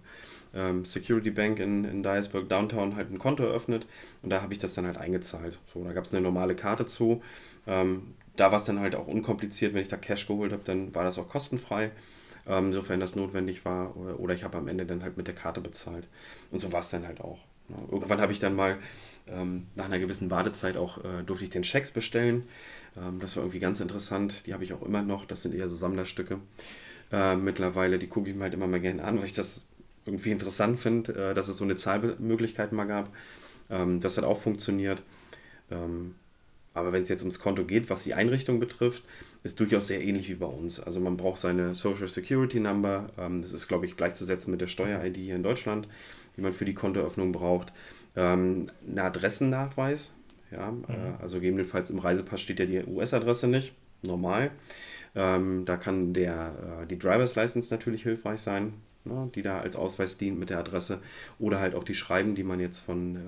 [0.55, 3.87] äh, ähm, Security Bank in, in Dyersburg Downtown halt ein Konto eröffnet
[4.23, 5.59] und da habe ich das dann halt eingezahlt.
[5.73, 7.23] So, da gab es eine normale Karte zu.
[7.67, 10.95] Ähm, da war es dann halt auch unkompliziert, wenn ich da Cash geholt habe, dann
[10.95, 11.91] war das auch kostenfrei
[12.47, 13.97] ähm, sofern das notwendig war.
[13.97, 16.07] Oder, oder ich habe am Ende dann halt mit der Karte bezahlt.
[16.51, 17.39] Und so war es dann halt auch.
[17.69, 17.89] Ja, ne.
[17.91, 18.79] irgendwann habe ich dann mal
[19.27, 22.45] ähm, nach einer gewissen Wartezeit auch, äh, durfte ich den Schecks bestellen.
[22.97, 24.47] Ähm, das war irgendwie ganz interessant.
[24.47, 25.27] Die habe ich auch immer noch.
[25.27, 26.41] Das sind eher so Sammlerstücke.
[27.13, 29.67] Äh, mittlerweile, die gucke ich mir halt immer mal gerne an, weil ich das
[30.05, 33.11] irgendwie interessant finde, äh, dass es so eine Zahlmöglichkeit mal gab.
[33.71, 35.03] Ähm, das hat auch funktioniert.
[35.71, 36.15] Ähm,
[36.77, 39.03] aber wenn es jetzt ums Konto geht, was die Einrichtung betrifft,
[39.43, 40.79] ist durchaus sehr ähnlich wie bei uns.
[40.79, 43.07] Also man braucht seine Social Security Number.
[43.19, 45.89] Ähm, das ist, glaube ich, gleichzusetzen mit der Steuer-ID hier in Deutschland,
[46.37, 47.73] die man für die Kontoeröffnung braucht.
[48.15, 50.15] Ähm, ein Adressennachweis.
[50.53, 50.85] Ja, mhm.
[50.89, 53.75] äh, also gegebenenfalls im Reisepass steht ja die US-Adresse nicht.
[54.07, 54.51] Normal.
[55.15, 59.77] Ähm, da kann der, äh, die Driver's License natürlich hilfreich sein, ne, die da als
[59.77, 61.01] Ausweis dient mit der Adresse.
[61.39, 63.21] Oder halt auch die Schreiben, die man jetzt von äh,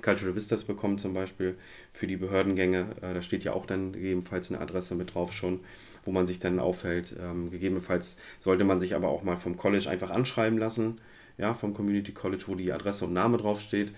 [0.00, 1.56] Cultural Vistas bekommen zum Beispiel
[1.92, 2.96] für die Behördengänge.
[3.02, 5.60] Äh, da steht ja auch dann gegebenenfalls eine Adresse mit drauf schon,
[6.04, 7.14] wo man sich dann aufhält.
[7.20, 11.00] Ähm, gegebenenfalls sollte man sich aber auch mal vom College einfach anschreiben lassen,
[11.38, 13.92] ja, vom Community College, wo die Adresse und Name draufsteht.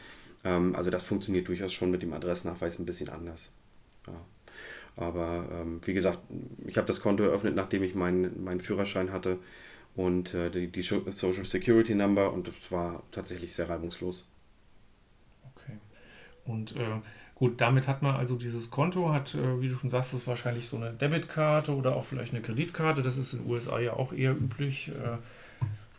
[0.44, 3.50] Ähm, also das funktioniert durchaus schon mit dem Adressnachweis ein bisschen anders.
[4.06, 4.20] Ja.
[4.96, 6.20] Aber ähm, wie gesagt,
[6.66, 9.38] ich habe das Konto eröffnet, nachdem ich meinen, meinen Führerschein hatte
[9.96, 14.26] und äh, die, die Social Security Number und das war tatsächlich sehr reibungslos.
[16.46, 17.00] Und äh,
[17.34, 20.66] gut, damit hat man also dieses Konto, hat, äh, wie du schon sagst, ist wahrscheinlich
[20.66, 23.02] so eine Debitkarte oder auch vielleicht eine Kreditkarte.
[23.02, 24.88] Das ist in den USA ja auch eher üblich.
[24.88, 25.18] Äh,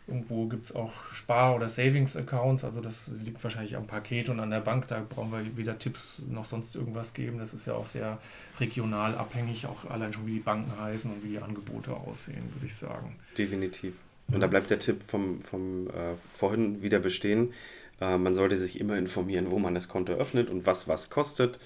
[0.08, 4.50] irgendwo gibt es auch Spar- oder Savings-Accounts, also das liegt wahrscheinlich am Paket und an
[4.50, 4.86] der Bank.
[4.88, 7.38] Da brauchen wir weder Tipps noch sonst irgendwas geben.
[7.38, 8.18] Das ist ja auch sehr
[8.60, 12.66] regional abhängig, auch allein schon wie die Banken heißen und wie die Angebote aussehen, würde
[12.66, 13.16] ich sagen.
[13.36, 13.94] Definitiv.
[14.32, 17.52] Und da bleibt der Tipp vom, vom äh, vorhin wieder bestehen.
[18.00, 21.58] Äh, man sollte sich immer informieren, wo man das Konto öffnet und was was kostet.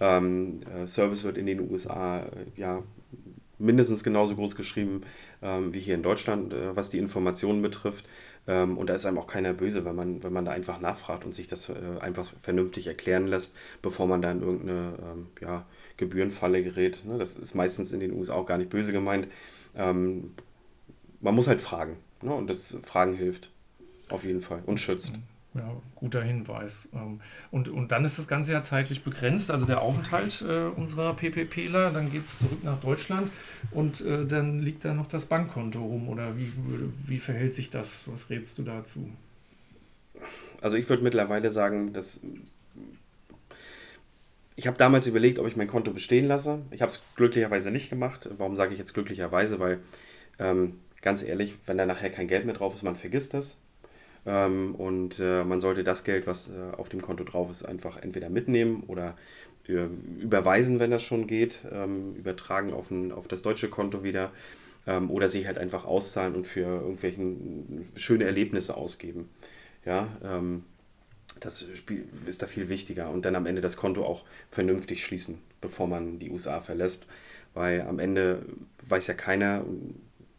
[0.00, 2.82] Ähm, äh, Service wird in den USA äh, ja
[3.58, 5.02] mindestens genauso groß geschrieben
[5.42, 8.08] ähm, wie hier in Deutschland, was die Informationen betrifft.
[8.46, 11.24] Ähm, und da ist einem auch keiner böse, wenn man, wenn man da einfach nachfragt
[11.24, 11.68] und sich das
[12.00, 14.92] einfach vernünftig erklären lässt, bevor man da in irgendeine
[15.40, 17.04] ja, Gebührenfalle gerät.
[17.04, 17.18] Ne?
[17.18, 19.26] Das ist meistens in den USA auch gar nicht böse gemeint.
[19.74, 20.34] Man
[21.20, 21.96] muss halt fragen.
[22.22, 22.32] Ne?
[22.32, 23.50] Und das Fragen hilft.
[24.08, 24.62] Auf jeden Fall.
[24.66, 25.14] Und schützt.
[25.14, 25.22] Mhm.
[25.54, 26.90] Ja, guter Hinweis.
[26.94, 31.14] Ähm, und, und dann ist das Ganze ja zeitlich begrenzt, also der Aufenthalt äh, unserer
[31.14, 33.30] PPPler, dann geht es zurück nach Deutschland
[33.70, 36.52] und äh, dann liegt da noch das Bankkonto rum oder wie,
[37.06, 38.10] wie verhält sich das?
[38.12, 39.10] Was rätst du dazu?
[40.60, 42.20] Also ich würde mittlerweile sagen, dass
[44.54, 46.62] ich habe damals überlegt, ob ich mein Konto bestehen lasse.
[46.72, 48.28] Ich habe es glücklicherweise nicht gemacht.
[48.38, 49.60] Warum sage ich jetzt glücklicherweise?
[49.60, 49.78] Weil
[50.40, 53.56] ähm, ganz ehrlich, wenn da nachher kein Geld mehr drauf ist, man vergisst das.
[54.28, 57.96] Ähm, und äh, man sollte das Geld, was äh, auf dem Konto drauf ist, einfach
[57.96, 59.16] entweder mitnehmen oder
[59.66, 59.86] äh,
[60.20, 64.30] überweisen, wenn das schon geht, ähm, übertragen auf, ein, auf das deutsche Konto wieder
[64.86, 67.22] ähm, oder sich halt einfach auszahlen und für irgendwelche
[67.96, 69.30] schöne Erlebnisse ausgeben.
[69.86, 70.64] Ja, ähm,
[71.40, 71.62] das
[72.26, 76.18] ist da viel wichtiger und dann am Ende das Konto auch vernünftig schließen, bevor man
[76.18, 77.06] die USA verlässt,
[77.54, 78.42] weil am Ende
[78.88, 79.64] weiß ja keiner,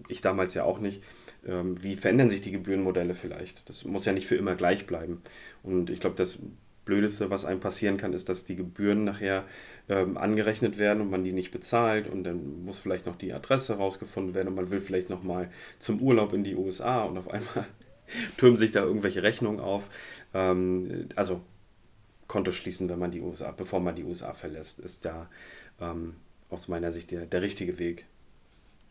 [0.09, 3.67] ich damals ja auch nicht, ähm, wie verändern sich die Gebührenmodelle vielleicht.
[3.69, 5.21] Das muss ja nicht für immer gleich bleiben.
[5.63, 6.37] Und ich glaube, das
[6.89, 9.45] Blödeste, was einem passieren kann, ist, dass die Gebühren nachher
[9.89, 13.77] ähm, angerechnet werden und man die nicht bezahlt und dann muss vielleicht noch die Adresse
[13.77, 17.67] rausgefunden werden und man will vielleicht nochmal zum Urlaub in die USA und auf einmal
[18.37, 19.89] türmen sich da irgendwelche Rechnungen auf.
[20.33, 21.41] Ähm, also
[22.27, 25.29] Konto schließen, wenn man die USA, bevor man die USA verlässt, ist da
[25.79, 26.15] ähm,
[26.49, 28.05] aus meiner Sicht der, der richtige Weg.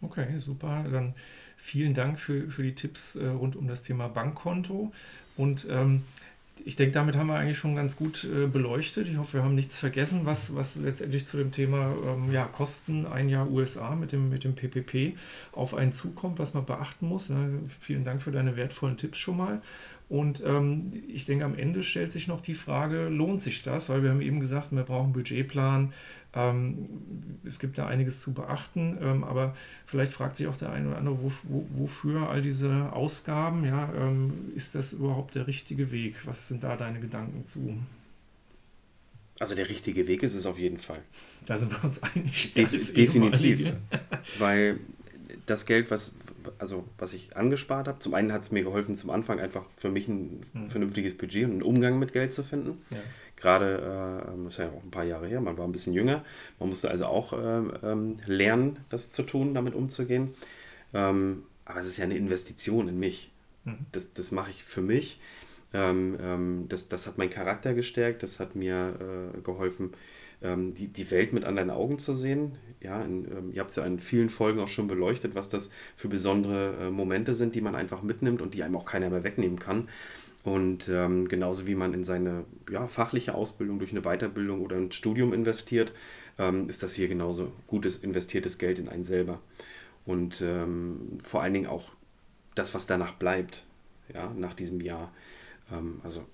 [0.00, 0.84] Okay, super.
[0.92, 1.14] Dann
[1.58, 4.92] vielen Dank für, für die Tipps äh, rund um das Thema Bankkonto.
[5.36, 6.04] Und ähm,
[6.64, 9.08] ich denke, damit haben wir eigentlich schon ganz gut äh, beleuchtet.
[9.08, 13.06] Ich hoffe, wir haben nichts vergessen, was, was letztendlich zu dem Thema ähm, ja, Kosten
[13.06, 15.16] ein Jahr USA mit dem, mit dem PPP
[15.52, 17.30] auf einen zukommt, was man beachten muss.
[17.30, 17.60] Ne?
[17.80, 19.62] Vielen Dank für deine wertvollen Tipps schon mal.
[20.08, 23.90] Und ähm, ich denke, am Ende stellt sich noch die Frage, lohnt sich das?
[23.90, 25.92] Weil wir haben eben gesagt, wir brauchen einen Budgetplan.
[26.32, 26.88] Ähm,
[27.44, 29.54] es gibt da einiges zu beachten, ähm, aber
[29.84, 33.64] vielleicht fragt sich auch der eine oder andere, wo, wo, wofür all diese Ausgaben?
[33.64, 36.26] Ja, ähm, ist das überhaupt der richtige Weg?
[36.26, 37.78] Was sind da deine Gedanken zu?
[39.40, 41.00] Also der richtige Weg ist es auf jeden Fall.
[41.46, 42.54] Da sind wir uns einig.
[42.54, 43.72] Def definitiv.
[44.38, 44.80] Weil
[45.46, 46.12] das Geld, was,
[46.58, 49.90] also was ich angespart habe, zum einen hat es mir geholfen, zum Anfang einfach für
[49.90, 50.70] mich ein mhm.
[50.70, 52.82] vernünftiges Budget und einen Umgang mit Geld zu finden.
[52.90, 52.98] Ja.
[53.36, 56.24] Gerade, äh, das ist ja auch ein paar Jahre her, man war ein bisschen jünger,
[56.58, 57.36] man musste also auch äh,
[57.84, 60.34] ähm, lernen, das zu tun, damit umzugehen.
[60.92, 63.30] Ähm, aber es ist ja eine Investition in mich.
[63.64, 63.86] Mhm.
[63.92, 65.20] Das, das mache ich für mich.
[65.74, 69.92] Ähm, ähm, das, das hat meinen Charakter gestärkt, das hat mir äh, geholfen,
[70.40, 72.56] ähm, die, die Welt mit anderen Augen zu sehen.
[72.80, 76.08] Ja, in, ihr habt es ja in vielen Folgen auch schon beleuchtet, was das für
[76.08, 79.58] besondere äh, Momente sind, die man einfach mitnimmt und die einem auch keiner mehr wegnehmen
[79.58, 79.88] kann.
[80.44, 84.92] Und ähm, genauso wie man in seine ja, fachliche Ausbildung durch eine Weiterbildung oder ein
[84.92, 85.92] Studium investiert,
[86.38, 89.40] ähm, ist das hier genauso gutes investiertes Geld in einen selber.
[90.06, 91.90] Und ähm, vor allen Dingen auch
[92.54, 93.64] das, was danach bleibt,
[94.14, 95.12] ja, nach diesem Jahr.
[95.72, 96.24] Ähm, also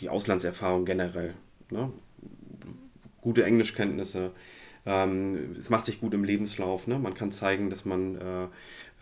[0.00, 1.34] die Auslandserfahrung generell.
[1.70, 1.92] Ne?
[3.20, 4.32] Gute Englischkenntnisse,
[4.86, 6.86] ähm, es macht sich gut im Lebenslauf.
[6.86, 6.98] Ne?
[6.98, 8.46] Man kann zeigen, dass man äh,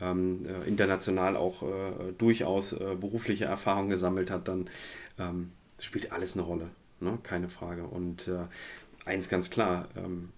[0.01, 4.49] ähm, äh, international auch äh, durchaus äh, berufliche Erfahrungen gesammelt hat.
[4.49, 4.71] Dann
[5.19, 6.69] ähm, spielt alles eine Rolle,
[7.01, 7.19] ne?
[7.23, 7.85] keine Frage.
[7.85, 8.45] Und äh,
[9.05, 10.31] eins ganz klar, ähm?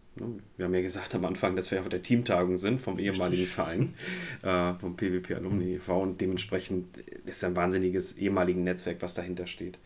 [0.56, 3.94] Wir haben ja gesagt am Anfang, dass wir auf der Teamtagung sind vom ehemaligen Verein,
[4.42, 6.02] äh, vom PWP Alumni e.V.
[6.02, 9.78] und dementsprechend ist ja ein wahnsinniges ehemaliges Netzwerk, was dahinter steht.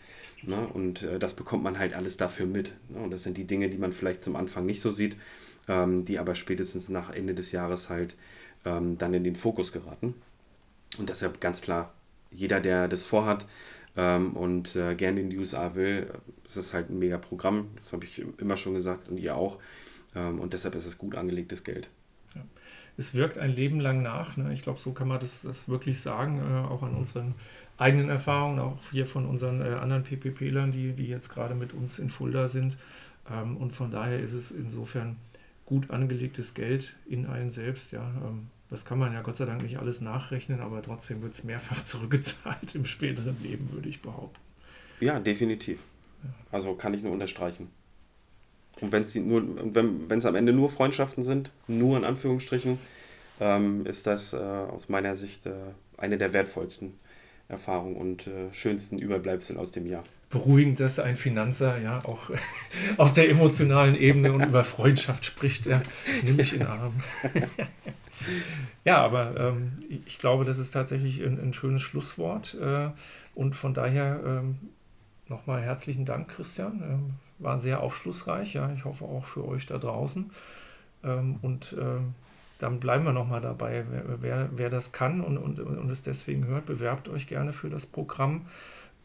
[0.42, 0.66] Ne?
[0.66, 2.74] Und äh, das bekommt man halt alles dafür mit.
[2.88, 3.00] Ne?
[3.00, 5.16] Und das sind die Dinge, die man vielleicht zum Anfang nicht so sieht
[5.68, 8.16] ähm, die aber spätestens nach Ende des Jahres halt
[8.64, 10.14] ähm, dann in den Fokus geraten.
[10.98, 11.92] Und deshalb ganz klar,
[12.30, 13.46] jeder, der das vorhat
[13.96, 16.10] ähm, und äh, gerne in die USA will,
[16.46, 19.58] es ist halt ein mega Programm, das habe ich immer schon gesagt und ihr auch.
[20.14, 21.88] Ähm, und deshalb ist es gut angelegtes Geld.
[22.34, 22.42] Ja.
[22.96, 24.36] Es wirkt ein Leben lang nach.
[24.36, 24.52] Ne?
[24.52, 27.34] Ich glaube, so kann man das, das wirklich sagen, äh, auch an unseren
[27.76, 31.98] eigenen Erfahrungen, auch hier von unseren äh, anderen PPP-Lern, die, die jetzt gerade mit uns
[31.98, 32.76] in Fulda sind.
[33.30, 35.16] Ähm, und von daher ist es insofern
[35.64, 37.92] gut angelegtes Geld in einen selbst.
[37.92, 41.34] Ja, ähm, das kann man ja Gott sei Dank nicht alles nachrechnen, aber trotzdem wird
[41.34, 44.40] es mehrfach zurückgezahlt im späteren Leben, würde ich behaupten.
[45.00, 45.84] Ja, definitiv.
[46.50, 47.68] Also kann ich nur unterstreichen.
[48.80, 49.42] Und wenn's die nur,
[49.74, 52.78] wenn es am Ende nur Freundschaften sind, nur in Anführungsstrichen,
[53.40, 55.52] ähm, ist das äh, aus meiner Sicht äh,
[55.96, 56.94] eine der wertvollsten
[57.48, 62.30] Erfahrungen und äh, schönsten Überbleibsel aus dem Jahr beruhigend, dass ein Finanzer ja auch
[62.96, 65.66] auf der emotionalen Ebene und über Freundschaft spricht.
[65.66, 65.82] Ja,
[66.22, 66.92] nimm mich in Arm.
[68.84, 69.72] ja, aber ähm,
[70.06, 72.56] ich glaube, das ist tatsächlich ein, ein schönes Schlusswort.
[72.60, 72.90] Äh,
[73.34, 74.58] und von daher ähm,
[75.28, 77.14] nochmal herzlichen Dank, Christian.
[77.38, 78.54] War sehr aufschlussreich.
[78.54, 80.30] Ja, ich hoffe auch für euch da draußen.
[81.04, 82.14] Ähm, und ähm,
[82.58, 83.84] dann bleiben wir nochmal dabei.
[83.90, 87.70] Wer, wer, wer, das kann und, und, und es deswegen hört, bewerbt euch gerne für
[87.70, 88.46] das Programm.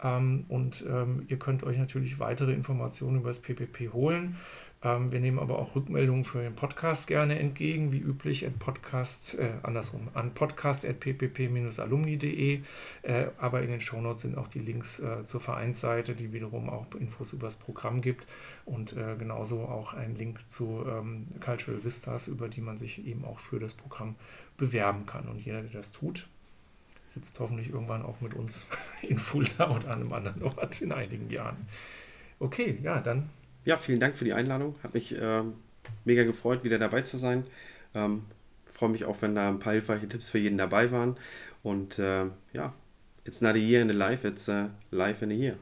[0.01, 4.36] Ähm, und ähm, ihr könnt euch natürlich weitere Informationen über das PPP holen.
[4.84, 9.39] Ähm, wir nehmen aber auch Rückmeldungen für den Podcast gerne entgegen, wie üblich at Podcast,
[9.39, 12.61] äh, andersrum, an podcast.ppp-alumni.de.
[13.03, 16.86] Äh, aber in den Shownotes sind auch die Links äh, zur Vereinsseite, die wiederum auch
[16.99, 18.27] Infos über das Programm gibt
[18.65, 23.23] und äh, genauso auch ein Link zu ähm, Cultural Vistas, über die man sich eben
[23.23, 24.15] auch für das Programm
[24.57, 25.29] bewerben kann.
[25.29, 26.27] Und jeder, der das tut,
[27.07, 28.65] sitzt hoffentlich irgendwann auch mit uns
[29.01, 31.69] in Fulda oder an einem anderen Ort in einigen Jahren.
[32.39, 33.29] Okay, ja, dann.
[33.66, 34.76] Ja, vielen Dank für die Einladung.
[34.84, 35.43] Hat mich äh,
[36.05, 37.45] mega gefreut, wieder dabei zu sein.
[37.93, 38.24] Ähm,
[38.66, 41.16] Freue mich auch, wenn da ein paar hilfreiche Tipps für jeden dabei waren.
[41.61, 42.74] Und äh, ja,
[43.24, 45.57] it's not a year in a life, it's a life in a year.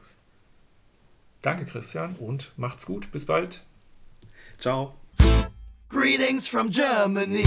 [1.42, 3.12] Danke, Christian, und macht's gut.
[3.12, 3.62] Bis bald.
[4.58, 4.94] Ciao.
[5.90, 7.44] Greetings from Germany.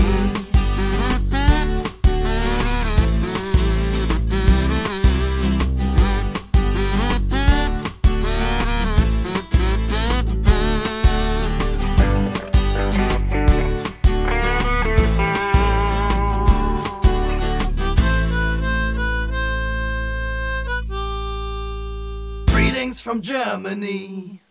[23.16, 24.42] From Germany.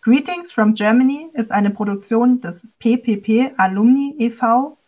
[0.00, 4.78] Greetings from Germany ist eine Produktion des PPP Alumni e.V.,